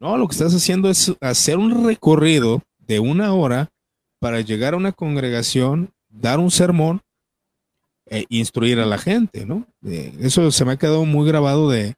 [0.00, 3.70] no, lo que estás haciendo es hacer un recorrido de una hora
[4.20, 7.00] para llegar a una congregación, dar un sermón
[8.06, 9.66] e instruir a la gente, ¿no?
[9.84, 11.94] Eh, eso se me ha quedado muy grabado de,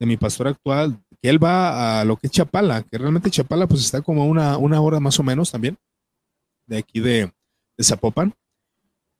[0.00, 3.80] mi pastor actual, que él va a lo que es Chapala, que realmente Chapala pues
[3.80, 5.76] está como una, una hora más o menos también,
[6.66, 7.32] de aquí de,
[7.82, 8.32] Zapopan,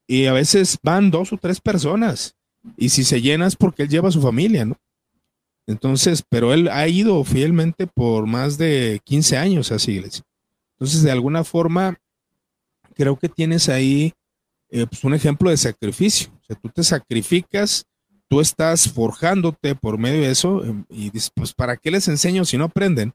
[0.07, 2.37] y a veces van dos o tres personas,
[2.77, 4.77] y si se llena es porque él lleva a su familia, ¿no?
[5.67, 10.25] Entonces, pero él ha ido fielmente por más de 15 años a esa iglesia.
[10.79, 11.99] Entonces, de alguna forma,
[12.99, 14.13] creo que tienes ahí
[14.71, 16.31] eh, pues un ejemplo de sacrificio.
[16.41, 17.87] O sea, tú te sacrificas,
[18.29, 22.45] tú estás forjándote por medio de eso em, y dices, pues, ¿para qué les enseño
[22.45, 23.13] si no aprenden?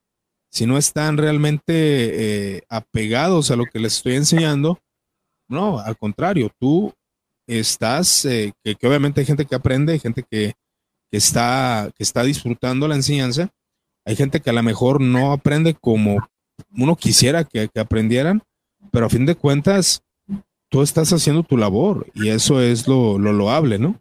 [0.49, 1.73] Si no están realmente
[2.55, 4.79] eh, apegados a lo que les estoy enseñando.
[5.49, 6.93] No, al contrario, tú
[7.45, 10.53] estás, eh, que, obviamente hay gente que aprende, hay gente que,
[11.11, 13.49] está, que está disfrutando la enseñanza,
[14.05, 16.25] hay gente que a lo mejor no aprende como
[16.71, 18.41] uno quisiera que aprendieran,
[18.93, 20.03] pero a fin de cuentas,
[20.69, 23.99] tú estás haciendo tu labor y eso es lo, lo loable, ¿no?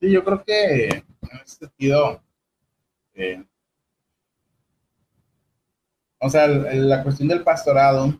[0.00, 1.04] Sí, yo creo que en
[1.44, 2.22] ese sentido,
[3.14, 3.44] eh,
[6.20, 8.16] o sea, la cuestión del pastorado,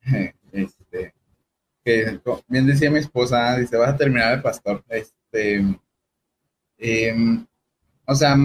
[0.52, 1.12] este,
[1.84, 2.18] que
[2.48, 5.62] bien decía mi esposa, dice, vas a terminar de pastor, este,
[6.78, 7.46] em,
[8.06, 8.38] o sea,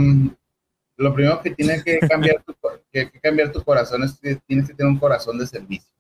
[0.98, 2.56] lo primero que tiene que cambiar tu,
[2.92, 5.92] que, cambiar tu corazón es que tienes que tener un corazón de servicio.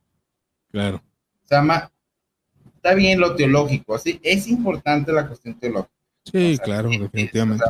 [0.71, 0.97] Claro.
[0.97, 1.91] O sea,
[2.75, 4.19] está bien lo teológico, ¿sí?
[4.23, 5.93] es importante la cuestión teológica.
[6.25, 7.63] Sí, claro, definitivamente.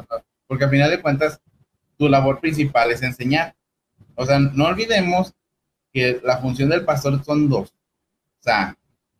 [0.47, 1.39] porque al final de cuentas,
[1.97, 3.55] tu labor principal es enseñar.
[4.15, 5.33] O sea, no olvidemos
[5.93, 7.69] que la función del pastor son dos.
[7.69, 8.75] O sea,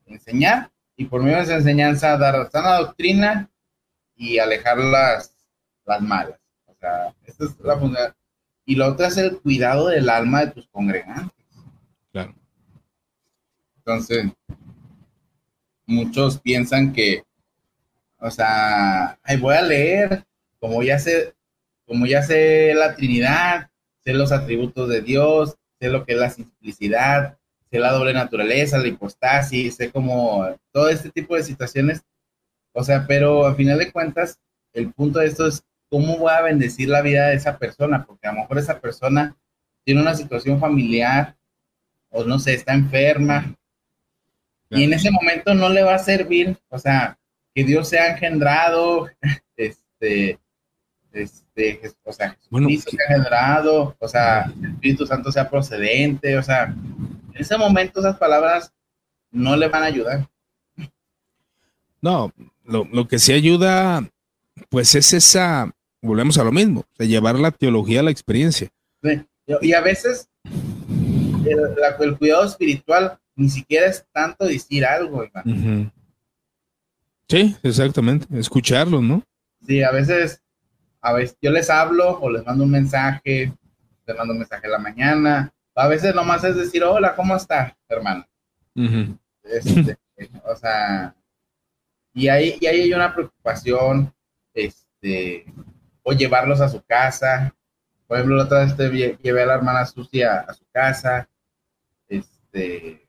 [0.06, 3.50] enseñar y por medio de esa enseñanza dar sana doctrina
[4.16, 5.36] y alejar las,
[5.86, 6.40] las malas.
[6.80, 8.14] Sea, esa es la función
[8.68, 11.48] y lo otro es el cuidado del alma de tus congregantes.
[12.12, 12.36] Claro.
[13.78, 14.26] Entonces,
[15.86, 17.24] muchos piensan que,
[18.20, 20.26] o sea, ay, voy a leer,
[20.60, 21.34] como ya sé,
[21.86, 23.70] como ya sé la Trinidad,
[24.04, 27.38] sé los atributos de Dios, sé lo que es la simplicidad,
[27.72, 32.02] sé la doble naturaleza, la hipostasis, sé como todo este tipo de situaciones.
[32.74, 34.42] O sea, pero al final de cuentas,
[34.74, 38.06] el punto de esto es ¿cómo voy a bendecir la vida de esa persona?
[38.06, 39.36] Porque a lo mejor esa persona
[39.84, 41.36] tiene una situación familiar
[42.10, 43.56] o no sé, está enferma.
[44.70, 47.18] Y en ese momento no le va a servir, o sea,
[47.54, 49.08] que Dios sea engendrado,
[49.58, 50.40] este,
[51.14, 56.66] este, o sea, Jesucristo sea engendrado, o sea, el Espíritu Santo sea procedente, o sea,
[56.66, 58.74] en ese momento esas palabras
[59.32, 60.28] no le van a ayudar.
[62.02, 62.34] No,
[62.66, 64.08] lo, lo que sí ayuda,
[64.70, 68.70] pues es esa, volvemos a lo mismo, de llevar la teología a la experiencia.
[69.62, 70.30] Y a veces
[71.46, 75.26] el, cuidado espiritual ni siquiera es tanto decir algo,
[77.30, 79.22] Sí, exactamente, escucharlo, ¿no?
[79.66, 80.42] Sí, a veces,
[81.02, 83.52] a veces yo les hablo o les mando un mensaje,
[84.06, 87.78] les mando un mensaje en la mañana, a veces nomás es decir, hola, ¿cómo está,
[87.90, 88.26] hermano?
[89.44, 89.98] Este,
[90.46, 91.14] o sea,
[92.14, 94.14] y ahí, y ahí hay una preocupación,
[94.54, 95.46] este,
[96.08, 97.54] o llevarlos a su casa.
[98.08, 98.78] Por ejemplo, la otra vez
[99.22, 101.28] llevé a la hermana Sucia a su casa.
[102.08, 103.06] Este,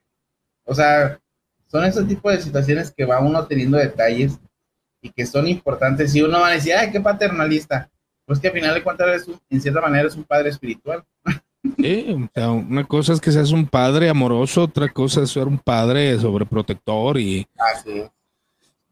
[0.65, 1.21] O sea,
[1.69, 4.41] son esos tipos de situaciones que va uno teniendo detalles
[5.01, 6.13] y que son importantes.
[6.17, 7.89] Y uno va a decir, ay, qué paternalista.
[8.27, 11.05] Pues que al final de cuentas, en cierta manera, es un padre espiritual.
[11.77, 15.47] Sí, o sea, una cosa es que seas un padre amoroso, otra cosa es ser
[15.47, 17.47] un padre sobreprotector y...
[17.59, 18.11] Así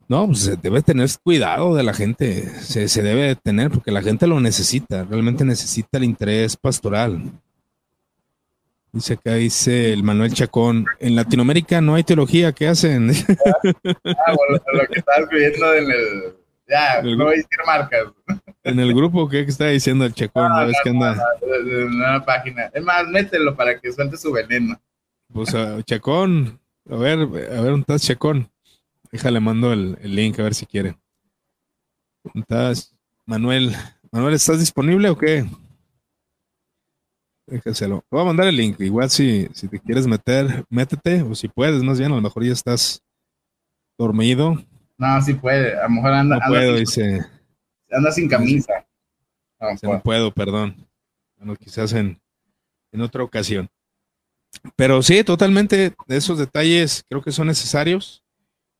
[0.09, 4.01] No, pues se debe tener cuidado de la gente, se, se debe tener porque la
[4.01, 7.21] gente lo necesita, realmente necesita el interés pastoral.
[8.93, 13.11] Dice acá, dice el Manuel Chacón, en Latinoamérica no hay teología, ¿qué hacen?
[14.05, 16.35] Ah, bueno, lo que estaba escribiendo en el...
[16.69, 18.07] Ya, no voy a decir marcas.
[18.63, 20.49] En el grupo, ¿qué está diciendo el Chacón?
[20.49, 21.15] No, ¿Ves no, que anda?
[21.15, 22.71] no, en una página.
[22.73, 24.79] Es más, mételo para que suelte su veneno.
[25.31, 28.49] Pues a Chacón, a ver, a ver, ¿dónde estás, Chacón?
[29.11, 30.97] Déjale, mando el, el link a ver si quiere.
[32.23, 32.95] ¿Dónde estás?
[33.25, 33.73] Manuel,
[34.11, 35.45] Manuel, ¿estás disponible o qué?
[37.47, 38.01] Déjaselo.
[38.01, 38.79] Te voy a mandar el link.
[38.81, 42.43] Igual si, si te quieres meter, métete, o si puedes, más bien, a lo mejor
[42.43, 43.01] ya estás
[43.97, 44.55] dormido.
[44.97, 45.77] No, sí puede.
[45.79, 47.25] A lo mejor anda, No anda puedo, sin- dice.
[47.91, 48.85] anda sin camisa.
[49.59, 49.97] No, Dice, pues.
[49.97, 50.75] no puedo, perdón.
[51.37, 52.19] Bueno, quizás en,
[52.91, 53.69] en otra ocasión.
[54.75, 58.23] Pero sí, totalmente, esos detalles creo que son necesarios.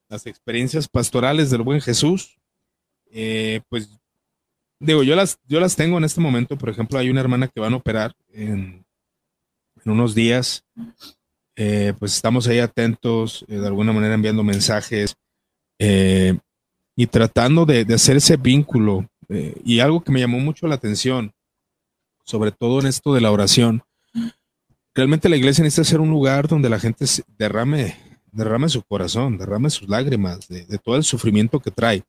[0.10, 2.38] Las experiencias pastorales del buen Jesús.
[3.12, 3.90] Eh, pues
[4.80, 6.58] digo, yo las, yo las tengo en este momento.
[6.58, 8.86] Por ejemplo, hay una hermana que van a operar en,
[9.86, 10.66] unos días.
[11.56, 15.16] Eh, pues estamos ahí atentos, eh, de alguna manera enviando mensajes
[15.80, 19.10] y tratando de, de hacer ese vínculo.
[19.64, 21.34] Y algo que me llamó mucho la atención,
[22.24, 23.84] sobre todo en esto de la oración,
[24.96, 27.06] realmente la iglesia necesita ser un lugar donde la gente
[27.38, 27.96] derrame,
[28.32, 32.04] derrame su corazón, derrame sus lágrimas de, todo el sufrimiento que trae.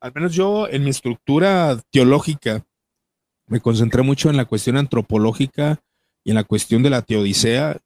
[0.00, 2.64] Al menos yo en mi estructura teológica
[3.46, 5.80] me concentré mucho en la cuestión antropológica
[6.22, 7.78] y en la cuestión de la teodicea,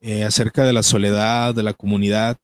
[0.00, 2.36] eh, acerca de la soledad, de la comunidad.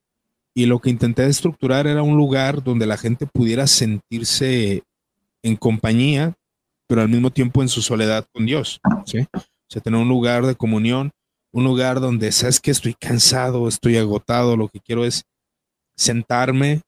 [0.55, 4.85] Y lo que intenté estructurar era un lugar donde la gente pudiera sentirse
[5.43, 6.35] en compañía,
[6.87, 8.81] pero al mismo tiempo en su soledad con Dios.
[8.85, 11.11] O sea, tener un lugar de comunión,
[11.55, 15.23] un lugar donde sabes que estoy cansado, estoy agotado, lo que quiero es
[15.97, 16.81] sentarme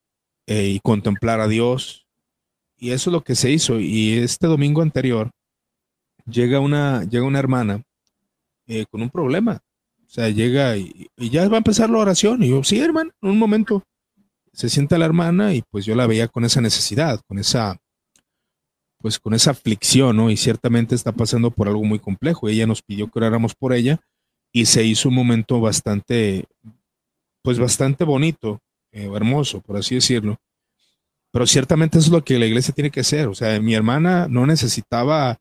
[0.49, 2.05] eh, y contemplar a Dios.
[2.77, 3.79] Y eso es lo que se hizo.
[3.79, 5.31] Y este domingo anterior
[6.29, 7.81] llega una, llega una hermana
[8.67, 9.61] eh, con un problema.
[10.05, 12.43] O sea, llega y, ya va a empezar la oración.
[12.43, 13.85] Y yo, sí, hermano, en un momento
[14.53, 17.77] se sienta la hermana y pues yo la veía con esa necesidad, con esa,
[18.99, 20.29] pues con esa aflicción, ¿no?
[20.29, 22.49] Y ciertamente está pasando por algo muy complejo.
[22.49, 24.01] Ella nos pidió que oráramos por ella
[24.57, 26.47] y se hizo un momento bastante,
[27.43, 28.59] pues bastante bonito,
[28.91, 30.39] eh, hermoso, por así decirlo.
[31.31, 33.29] Pero ciertamente es lo que la iglesia tiene que hacer.
[33.29, 35.37] O sea, mi hermana no necesitaba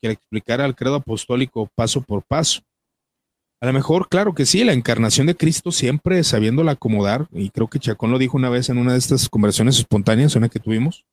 [0.00, 2.62] que le explicara el credo apostólico paso por paso.
[3.60, 7.68] A lo mejor, claro que sí, la encarnación de Cristo siempre sabiéndola acomodar, y creo
[7.68, 11.04] que Chacón lo dijo una vez en una de estas conversaciones espontáneas, una que tuvimos,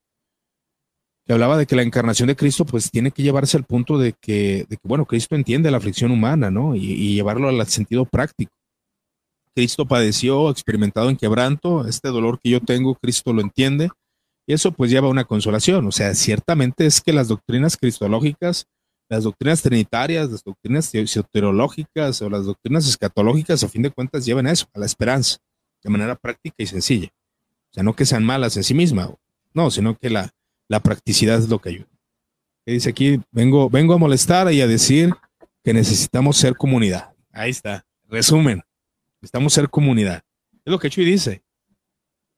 [1.26, 4.14] que hablaba de que la encarnación de Cristo pues tiene que llevarse al punto de
[4.14, 6.76] que, de que bueno, Cristo entiende la aflicción humana, ¿no?
[6.76, 8.52] Y, llevarlo al sentido práctico.
[9.56, 13.90] Cristo padeció, experimentado en quebranto, este dolor que yo tengo, Cristo lo entiende,
[14.48, 15.88] y eso pues lleva a una consolación.
[15.88, 18.66] O sea, ciertamente es que las doctrinas cristológicas,
[19.10, 20.92] las doctrinas trinitarias, las doctrinas
[21.32, 25.38] teológicas o las doctrinas escatológicas, a fin de cuentas, llevan a eso, a la esperanza,
[25.84, 27.10] de manera práctica y sencilla.
[27.72, 29.10] O sea, no que sean malas en sí mismas,
[29.54, 30.32] no, sino que la,
[30.68, 31.88] la practicidad es lo que ayuda.
[32.66, 33.22] ¿Qué dice aquí?
[33.32, 35.14] Vengo, vengo a molestar y a decir
[35.64, 37.14] que necesitamos ser comunidad.
[37.32, 37.86] Ahí está.
[38.06, 38.62] Resumen.
[39.22, 40.24] Necesitamos ser comunidad.
[40.66, 41.44] Es lo que Chuy dice.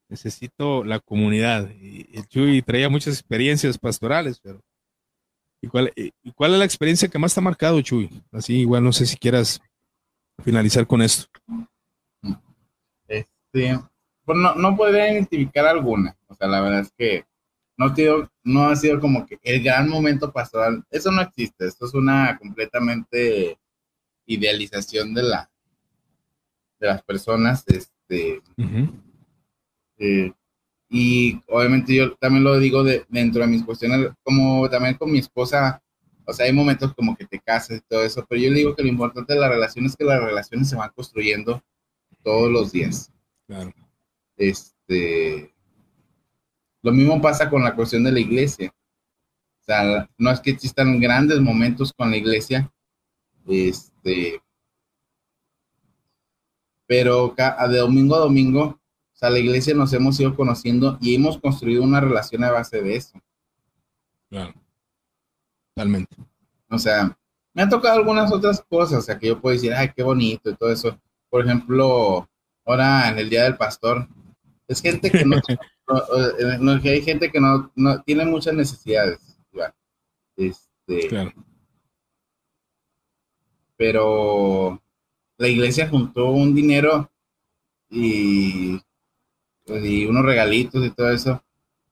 [0.10, 1.70] Necesito la comunidad.
[1.80, 4.62] Y Chuy traía muchas experiencias pastorales, pero.
[5.62, 5.92] ¿y cuál,
[6.36, 8.10] cuál es la experiencia que más te ha marcado, Chuy?
[8.32, 9.62] Así, igual no sé si quieras
[10.44, 11.28] finalizar con esto.
[13.08, 13.80] Este,
[14.24, 16.16] pues no, no podría identificar alguna.
[16.28, 17.26] O sea, la verdad es que
[17.78, 20.84] no, ha sido- no ha sido como que el gran momento pastoral.
[20.90, 21.68] Eso no existe.
[21.68, 23.58] Esto es una completamente
[24.26, 25.50] idealización de la
[26.80, 27.64] de las personas.
[27.68, 28.42] Este,
[29.98, 30.32] eh,
[30.90, 35.20] y obviamente yo también lo digo de, dentro de mis cuestiones, como también con mi
[35.20, 35.82] esposa,
[36.26, 38.76] o sea, hay momentos como que te casas y todo eso, pero yo le digo
[38.76, 41.64] que lo importante de la relación es que las relaciones se van construyendo
[42.24, 43.12] todos los días.
[43.48, 43.72] Claro.
[44.38, 45.54] Este,
[46.86, 48.72] lo mismo pasa con la cuestión de la iglesia.
[48.72, 52.72] O sea, no es que existan grandes momentos con la iglesia,
[53.48, 54.40] este,
[56.86, 61.40] pero de domingo a domingo, o sea, la iglesia nos hemos ido conociendo y hemos
[61.40, 63.20] construido una relación a base de eso.
[64.30, 64.54] Claro.
[65.74, 66.16] Totalmente.
[66.70, 67.18] O sea,
[67.52, 70.52] me han tocado algunas otras cosas, o sea, que yo puedo decir, ay, qué bonito
[70.52, 71.00] y todo eso,
[71.32, 72.30] por ejemplo,
[72.64, 74.08] ahora en el Día del Pastor,
[74.68, 75.38] es gente que no,
[75.88, 79.20] no, hay gente que no, no tiene muchas necesidades.
[80.38, 81.34] Este, claro.
[83.78, 84.82] Pero
[85.38, 87.10] la iglesia juntó un dinero
[87.90, 88.82] y,
[89.68, 91.42] y unos regalitos y todo eso.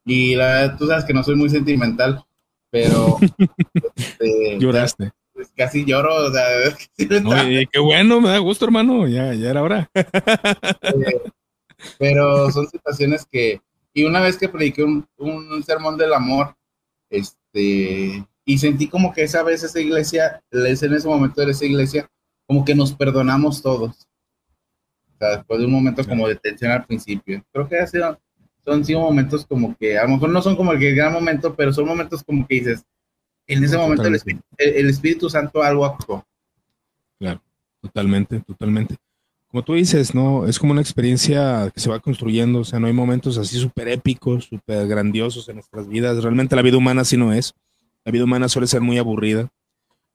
[0.06, 2.24] Y la verdad, tú sabes que no soy muy sentimental,
[2.70, 3.18] pero...
[3.96, 5.12] este, Lloraste.
[5.34, 6.44] Pues casi lloro, o sea...
[7.72, 9.90] qué bueno, me da gusto, hermano, ya, ya era hora.
[11.98, 13.62] pero son situaciones que...
[13.94, 16.56] Y una vez que prediqué un, un sermón del amor,
[17.10, 22.10] este, y sentí como que esa vez esa iglesia, en ese momento de esa iglesia,
[22.48, 24.08] como que nos perdonamos todos.
[25.14, 27.44] O sea, después de un momento como de tensión al principio.
[27.52, 28.20] Creo que ha sido,
[28.66, 31.72] son sido momentos como que, a lo mejor no son como el gran momento, pero
[31.72, 32.84] son momentos como que dices,
[33.48, 36.26] en ese momento el Espíritu, el Espíritu, Santo algo actuó.
[37.20, 37.42] Claro,
[37.82, 38.96] totalmente, totalmente.
[39.54, 40.48] Como tú dices, ¿no?
[40.48, 43.88] Es como una experiencia que se va construyendo, o sea, no hay momentos así súper
[43.88, 46.24] épicos, súper grandiosos en nuestras vidas.
[46.24, 47.54] Realmente la vida humana así no es.
[48.04, 49.48] La vida humana suele ser muy aburrida,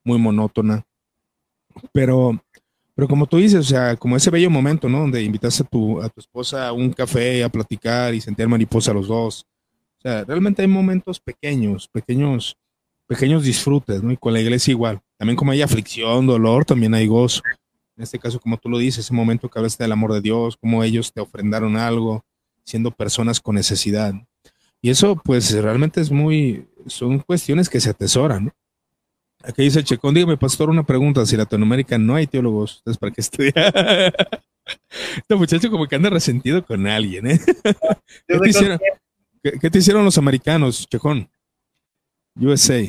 [0.02, 0.84] muy monótona.
[1.92, 2.42] Pero,
[2.96, 5.02] pero como tú dices, o sea, como ese bello momento, ¿no?
[5.02, 8.90] Donde invitas a tu, a tu esposa a un café, a platicar y sentir mariposa
[8.90, 9.46] a los dos.
[9.98, 12.56] O sea, realmente hay momentos pequeños, pequeños,
[13.06, 14.10] pequeños disfrutes, ¿no?
[14.10, 15.00] Y con la iglesia igual.
[15.16, 17.40] También como hay aflicción, dolor, también hay gozo.
[17.98, 20.56] En este caso, como tú lo dices, ese momento que hablaste del amor de Dios,
[20.56, 22.24] como ellos te ofrendaron algo,
[22.64, 24.14] siendo personas con necesidad.
[24.80, 28.52] Y eso, pues, realmente es muy, son cuestiones que se atesoran, ¿no?
[29.42, 31.26] Aquí dice Checón, dígame, pastor, una pregunta.
[31.26, 33.54] Si en Latinoamérica no hay teólogos, entonces ¿para qué estudiar?
[35.16, 37.40] este muchacho como que anda resentido con alguien, ¿eh?
[38.28, 38.38] ¿Qué
[39.70, 41.28] te, hicieron, los americanos, Checón?
[42.36, 42.80] USA.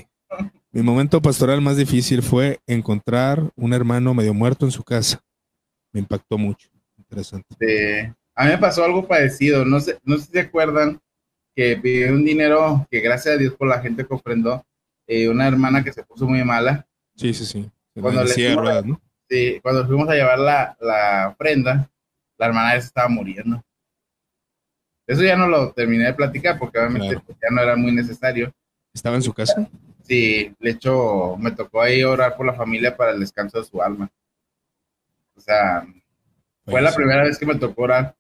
[0.72, 5.20] Mi momento pastoral más difícil fue encontrar un hermano medio muerto en su casa.
[5.92, 6.70] Me impactó mucho.
[6.98, 8.14] Interesante.
[8.36, 9.66] A mí me pasó algo parecido.
[9.66, 11.02] No sé, no sé si se acuerdan
[11.56, 14.64] que pidió un dinero que gracias a Dios por la gente comprendó.
[15.08, 16.88] Eh, una hermana que se puso muy mala.
[17.16, 17.70] Sí, sí, sí.
[18.00, 21.90] Cuando, le fuimos, sí, cuando fuimos a llevar la, la ofrenda,
[22.38, 23.62] la hermana estaba muriendo.
[25.08, 28.54] Eso ya no lo terminé de platicar porque obviamente ya no era muy necesario.
[28.94, 29.68] ¿Estaba en su casa?
[30.10, 33.80] Sí, de hecho me tocó ahí orar por la familia para el descanso de su
[33.80, 34.12] alma.
[35.36, 35.86] O sea,
[36.66, 38.16] fue la primera vez que me tocó orar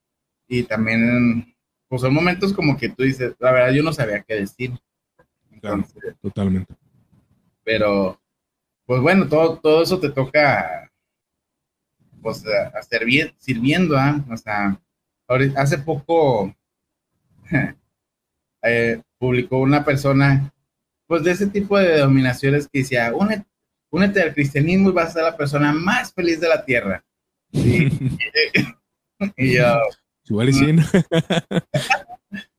[0.47, 1.51] y también,
[1.87, 4.79] pues son momentos como que tú dices, la verdad yo no sabía qué decir
[6.21, 6.75] totalmente.
[7.63, 8.21] Pero,
[8.85, 10.91] pues bueno, todo, todo eso te toca,
[12.21, 14.23] pues, a, servir, sirviendo, ¿ah?
[14.31, 14.79] O sea,
[15.55, 16.53] hace poco
[18.61, 20.53] eh, publicó una persona,
[21.09, 23.47] pues, de ese tipo de denominaciones que decía, únete,
[23.89, 27.03] únete al cristianismo y vas a ser la persona más feliz de la tierra.
[27.51, 27.89] y
[29.55, 29.81] yo...
[30.25, 30.49] Igual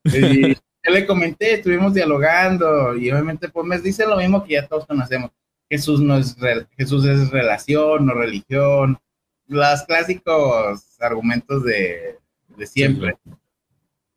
[0.05, 4.67] y, yo le comenté, estuvimos dialogando y obviamente pues me dice lo mismo que ya
[4.67, 5.31] todos conocemos.
[5.71, 6.35] Jesús no es
[6.77, 8.99] Jesús es relación, no religión,
[9.47, 12.19] los clásicos argumentos de,
[12.67, 13.17] siempre.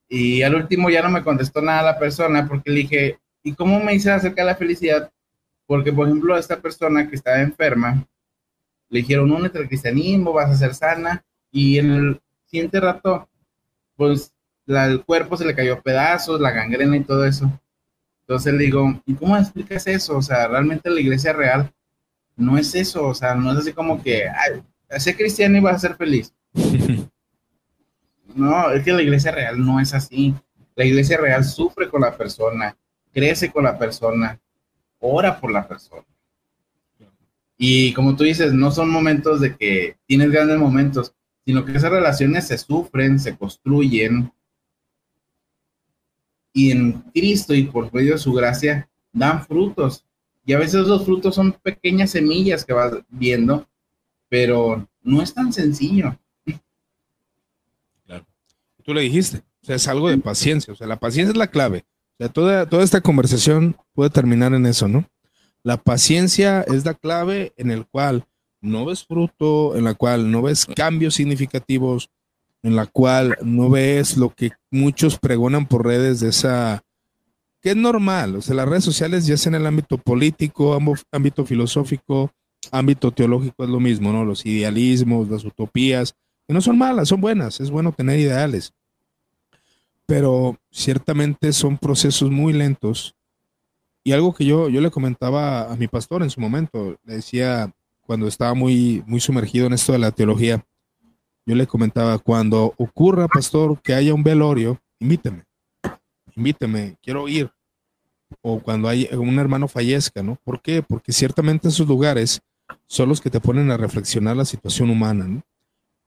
[0.10, 3.80] Y al último ya no me contestó nada la persona porque le dije, ¿y cómo
[3.80, 5.12] me dice acerca de la felicidad?
[5.66, 8.06] Porque, por ejemplo, a esta persona que estaba enferma,
[8.90, 13.28] le dijeron, únete al cristianismo, vas a ser sana, y en el siguiente rato,
[13.96, 14.34] pues
[14.68, 17.52] el cuerpo se le cayó a pedazos, la gangrena y todo eso.
[18.22, 20.18] Entonces le digo, ¿y cómo explicas eso?
[20.18, 21.72] O sea, realmente la iglesia real
[22.36, 24.64] no es eso, o sea, no es así como que, ay,
[25.00, 26.34] ser cristiano y vas a ser feliz.
[28.36, 30.34] no, es que la iglesia real no es así.
[30.76, 32.76] La iglesia real sufre con la persona,
[33.14, 34.40] crece con la persona,
[35.00, 36.04] ora por la persona.
[37.58, 41.14] Y como tú dices, no son momentos de que tienes grandes momentos,
[41.46, 44.32] sino que esas relaciones se sufren, se construyen,
[46.54, 50.06] y en Cristo y por medio de su gracia dan frutos.
[50.46, 53.68] Y a veces los frutos son pequeñas semillas que vas viendo,
[54.30, 56.18] pero no es tan sencillo.
[58.06, 58.26] Claro.
[58.84, 61.48] Tú le dijiste, o sea, es algo de paciencia, o sea, la paciencia es la
[61.48, 61.86] clave.
[62.14, 65.06] O sea, toda, toda esta conversación puede terminar en eso, ¿no?
[65.64, 68.26] La paciencia es la clave en el cual
[68.62, 72.10] no ves fruto, en la cual no ves cambios significativos,
[72.64, 76.84] en la cual no ves lo que muchos pregonan por redes de esa,
[77.62, 80.78] que es normal, o sea, las redes sociales ya sea en el ámbito político,
[81.12, 82.32] ámbito filosófico,
[82.72, 84.24] ámbito teológico es lo mismo, ¿no?
[84.24, 86.16] Los idealismos, las utopías,
[86.48, 88.74] que no son malas, son buenas, es bueno tener ideales,
[90.14, 93.16] pero ciertamente son procesos muy lentos.
[94.04, 97.74] Y algo que yo, yo le comentaba a mi pastor en su momento, le decía
[98.02, 100.64] cuando estaba muy, muy sumergido en esto de la teología,
[101.48, 105.46] yo le comentaba, cuando ocurra, pastor, que haya un velorio, invíteme,
[106.36, 107.50] invíteme, quiero ir.
[108.44, 110.38] O cuando hay un hermano fallezca, ¿no?
[110.44, 110.84] ¿Por qué?
[110.84, 112.40] Porque ciertamente esos lugares
[112.86, 115.42] son los que te ponen a reflexionar la situación humana, ¿no?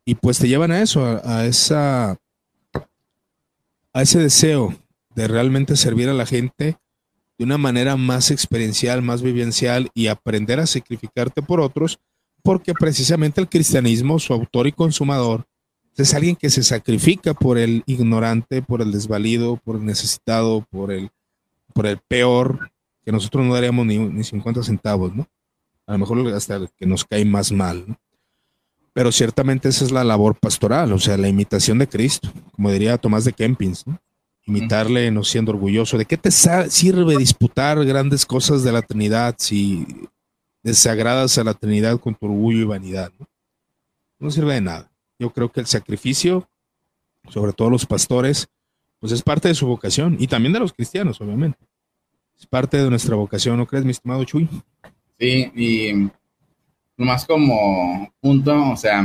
[0.04, 2.16] Y pues te llevan a eso, a, esa,
[3.96, 4.74] a ese deseo
[5.14, 6.76] de realmente servir a la gente
[7.38, 11.98] de una manera más experiencial, más vivencial y aprender a sacrificarte por otros,
[12.42, 15.46] porque precisamente el cristianismo, su autor y consumador,
[15.96, 20.92] es alguien que se sacrifica por el ignorante, por el desvalido, por el necesitado, por
[20.92, 21.08] el,
[21.72, 22.70] por el peor,
[23.02, 25.26] que nosotros no daríamos ni, ni 50 centavos, ¿no?
[25.86, 27.98] A lo mejor hasta el que nos cae más mal, ¿no?
[28.96, 32.96] Pero ciertamente esa es la labor pastoral, o sea, la imitación de Cristo, como diría
[32.96, 34.00] Tomás de Kempins, ¿no?
[34.46, 35.98] imitarle no siendo orgulloso.
[35.98, 39.86] ¿De qué te sirve disputar grandes cosas de la Trinidad si
[40.62, 43.12] desagradas a la Trinidad con tu orgullo y vanidad?
[43.18, 43.28] No,
[44.18, 44.90] no sirve de nada.
[45.18, 46.48] Yo creo que el sacrificio,
[47.28, 48.48] sobre todo los pastores,
[48.98, 51.58] pues es parte de su vocación y también de los cristianos, obviamente.
[52.40, 54.48] Es parte de nuestra vocación, ¿no crees, mi estimado Chuy?
[55.18, 56.10] Sí, y
[56.96, 59.02] nomás como punto, o sea,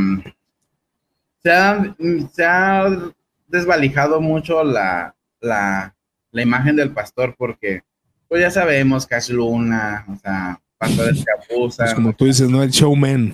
[1.44, 1.96] se ha,
[2.34, 3.14] se ha
[3.48, 5.94] desvalijado mucho la, la,
[6.34, 7.84] imagen del pastor porque,
[8.28, 11.86] pues ya sabemos, Cash Luna, o sea, pastores que abusan.
[11.86, 12.64] Pues como tú dices, ¿no?
[12.64, 13.34] El showman.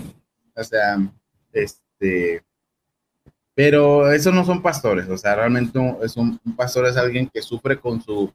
[0.55, 0.97] O sea,
[1.53, 2.43] este...
[3.53, 7.79] Pero esos no son pastores, o sea, realmente es un, pastor es alguien que sufre
[7.79, 8.31] con su,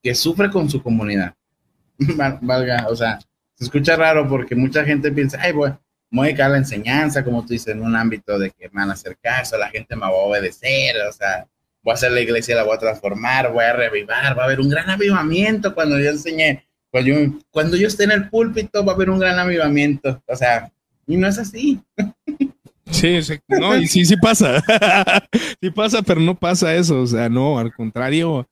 [0.00, 1.34] que sufre con su comunidad.
[2.40, 3.18] Valga, o sea,
[3.60, 5.78] se escucha raro porque mucha gente piensa, ay, bueno,
[6.10, 8.88] voy a dedicar la enseñanza, como tú dices, en un ámbito de que me van
[8.88, 11.46] a hacer caso, la gente me va a obedecer, o sea,
[11.82, 14.60] voy a hacer la iglesia, la voy a transformar, voy a revivar, va a haber
[14.60, 17.16] un gran avivamiento cuando yo enseñe, cuando yo,
[17.50, 20.72] cuando yo esté en el púlpito va a haber un gran avivamiento, o sea,
[21.06, 21.82] y no es así.
[22.90, 24.64] Sí, sí no, y sí, sí pasa,
[25.60, 28.48] sí pasa, pero no pasa eso, o sea, no, al contrario,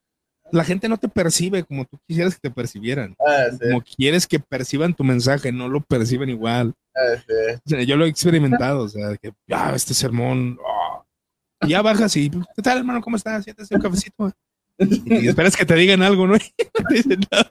[0.52, 3.16] la gente no te percibe como tú quisieras que te percibieran.
[3.26, 6.74] Ah, como quieres que perciban tu mensaje, no lo perciben igual.
[6.96, 11.04] Ah, yo lo he experimentado, o sea, que ya este sermón, oh".
[11.62, 13.00] y ya bajas y, ¿qué tal, hermano?
[13.00, 13.44] ¿Cómo estás?
[13.44, 14.32] Siéntese un cafecito.
[14.78, 16.34] Y, esperas que te digan algo, ¿no?
[16.34, 17.50] no dicen nada.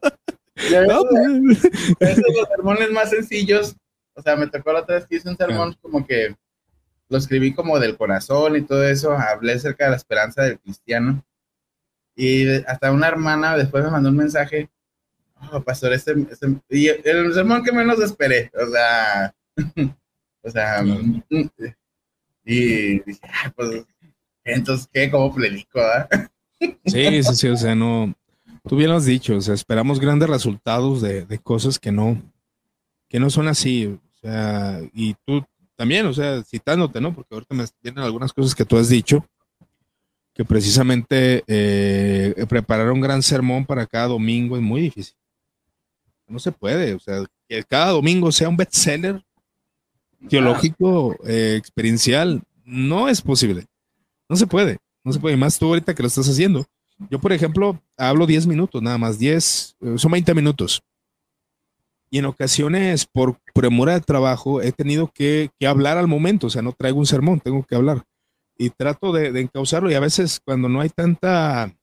[0.87, 1.65] no, pues.
[1.99, 3.75] Esos los sermones más sencillos,
[4.13, 6.35] o sea, me tocó la otra vez que hice un sermón como que
[7.09, 11.23] lo escribí como del corazón y todo eso, hablé acerca de la esperanza del cristiano
[12.17, 14.69] y hasta una hermana después me mandó un mensaje,
[15.51, 19.35] oh, pastor, este, este, y el sermón que menos esperé, o sea,
[20.41, 20.83] o sea,
[22.43, 23.21] y dije,
[23.55, 23.85] pues,
[24.43, 25.11] entonces, ¿qué?
[25.11, 25.79] ¿Cómo predico?
[25.79, 26.09] Ah?
[26.85, 28.15] Sí, sí, sí, o sea, no,
[28.67, 32.19] tú bien lo has dicho, o sea, esperamos grandes resultados de, de cosas que no,
[33.07, 35.45] que no son así, o sea, y tú
[35.75, 37.13] también, o sea, citándote, ¿no?
[37.13, 39.23] Porque ahorita me vienen algunas cosas que tú has dicho,
[40.37, 45.15] que precisamente eh, preparar un gran sermón para cada domingo es muy difícil.
[46.27, 49.23] No se puede, o sea, que cada domingo sea un bestseller
[50.29, 53.65] teológico, eh, experiencial, no es posible.
[54.29, 56.67] No se puede, no se puede, más tú ahorita que lo estás haciendo.
[57.09, 60.83] Yo, por ejemplo, hablo 10 minutos, nada más, 10, eh, son 20 minutos.
[62.11, 66.61] Y en ocasiones, por premura de trabajo, he tenido que hablar al momento, o sea,
[66.61, 68.03] no traigo un sermón, tengo que hablar
[68.57, 71.73] y trato de, de, encauzarlo y a veces cuando no hay tanta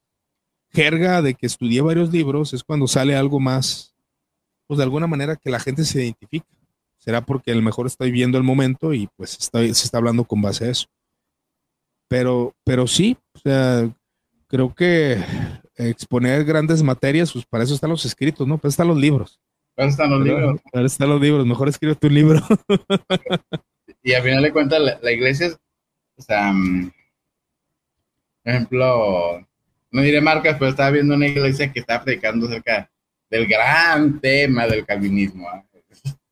[0.75, 3.95] jerga de que estudié varios libros es cuando sale algo más,
[4.67, 6.47] pues de alguna manera que la gente se identifica.
[6.99, 10.41] Será porque a lo mejor estoy viendo el momento y pues se está hablando con
[10.41, 10.87] base a eso.
[12.09, 13.95] Pero, pero sí, o sea,
[14.49, 15.23] creo que
[15.77, 18.57] exponer grandes materias, pues para eso están los escritos, ¿no?
[18.57, 19.39] Eso están los libros.
[19.75, 20.61] Para están los libros.
[20.73, 21.47] Para están los libros.
[21.47, 22.41] Mejor escribe tu libro.
[24.03, 25.57] y al final de cuentas, la, la iglesia
[26.17, 26.53] o sea,
[28.43, 29.47] por ejemplo,
[29.91, 32.91] no diré marcas, pero estaba viendo una iglesia que está predicando acerca
[33.31, 35.49] del gran tema del calvinismo.
[35.49, 35.65] ¿ah?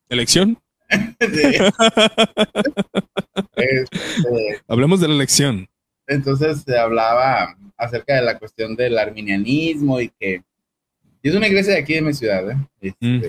[0.08, 0.58] ¿Elección?
[3.54, 5.68] Este, Hablemos de la elección.
[6.06, 10.42] Entonces se hablaba acerca de la cuestión del arminianismo y que
[11.22, 12.56] y es una iglesia de aquí de mi ciudad, ¿eh?
[12.80, 13.22] Este, mm.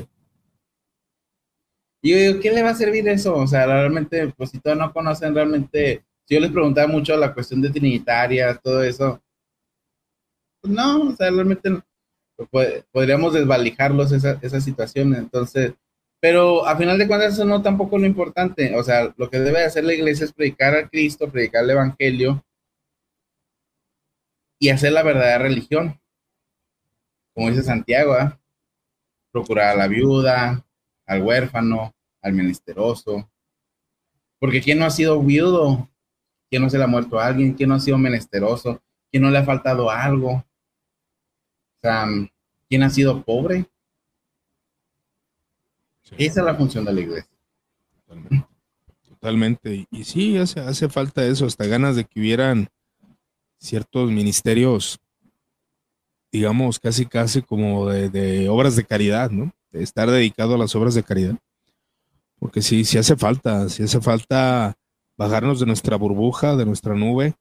[2.01, 3.35] Y yo digo, ¿qué le va a servir eso?
[3.35, 7.33] O sea, realmente, pues si todos no conocen realmente si yo les preguntaba mucho la
[7.33, 9.21] cuestión de trinitaria, todo eso,
[10.61, 11.69] pues no, o sea, realmente
[12.91, 15.73] podríamos desvalijarlos esa, esa situación, entonces,
[16.19, 19.39] pero a final de cuentas eso no tampoco es lo importante, o sea, lo que
[19.39, 22.43] debe hacer la iglesia es predicar a Cristo, predicar el Evangelio
[24.59, 25.99] y hacer la verdadera religión,
[27.33, 28.31] como dice Santiago, ¿eh?
[29.31, 30.65] procurar a la viuda,
[31.05, 33.29] al huérfano, al menesteroso,
[34.39, 35.89] porque ¿quién no ha sido viudo?
[36.53, 37.55] ¿Quién no se le ha muerto a alguien?
[37.55, 38.79] ¿Quién no ha sido menesteroso?
[39.09, 40.33] ¿Quién no le ha faltado algo?
[40.33, 40.45] O
[41.81, 42.05] sea,
[42.69, 43.65] ¿quién ha sido pobre?
[46.15, 47.31] Esa es la función de la iglesia.
[48.05, 48.47] Totalmente.
[49.09, 49.87] Totalmente.
[49.89, 52.69] Y, sí, hace, hace falta eso, hasta ganas de que hubieran
[53.57, 54.99] ciertos ministerios,
[56.31, 59.51] digamos, casi, casi como de, obras de caridad, ¿no?
[59.71, 61.35] De estar dedicado a las obras de caridad.
[62.37, 64.77] Porque sí, sí hace falta, sí hace falta
[65.17, 67.35] bajarnos de nuestra burbuja, de nuestra nube,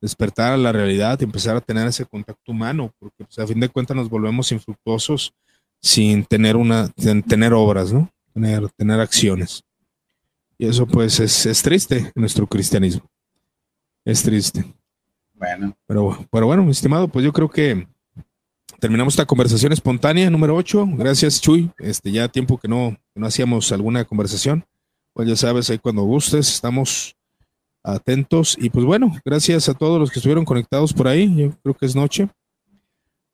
[0.00, 3.60] despertar a la realidad y empezar a tener ese contacto humano, porque pues, a fin
[3.60, 5.32] de cuentas nos volvemos infructuosos
[5.80, 8.10] sin tener una, sin tener obras, ¿no?
[8.32, 9.62] Tener, tener acciones.
[10.56, 13.08] Y eso pues es, es triste en nuestro cristianismo.
[14.04, 14.64] Es triste.
[15.34, 15.76] Bueno.
[15.86, 17.86] Pero, pero bueno, mi estimado, pues yo creo que
[18.80, 20.88] terminamos esta conversación espontánea número 8.
[20.94, 21.70] Gracias, Chuy.
[21.78, 24.64] Este, ya tiempo que no, que no hacíamos alguna conversación.
[25.18, 27.16] Pues ya sabes, ahí cuando gustes, estamos
[27.82, 28.56] atentos.
[28.56, 31.34] Y pues bueno, gracias a todos los que estuvieron conectados por ahí.
[31.34, 32.28] Yo creo que es noche.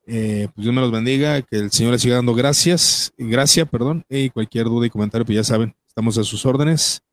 [0.07, 4.03] Eh, pues Dios me los bendiga, que el Señor les siga dando gracias, gracias, perdón,
[4.09, 7.03] y cualquier duda y comentario, pues ya saben, estamos a sus órdenes.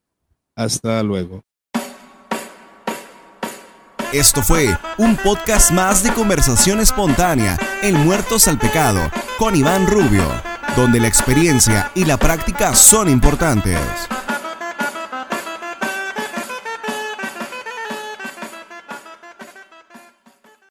[0.56, 1.42] Hasta luego.
[4.14, 9.02] Esto fue un podcast más de conversación espontánea en Muertos al Pecado
[9.38, 10.24] con Iván Rubio,
[10.76, 13.78] donde la experiencia y la práctica son importantes.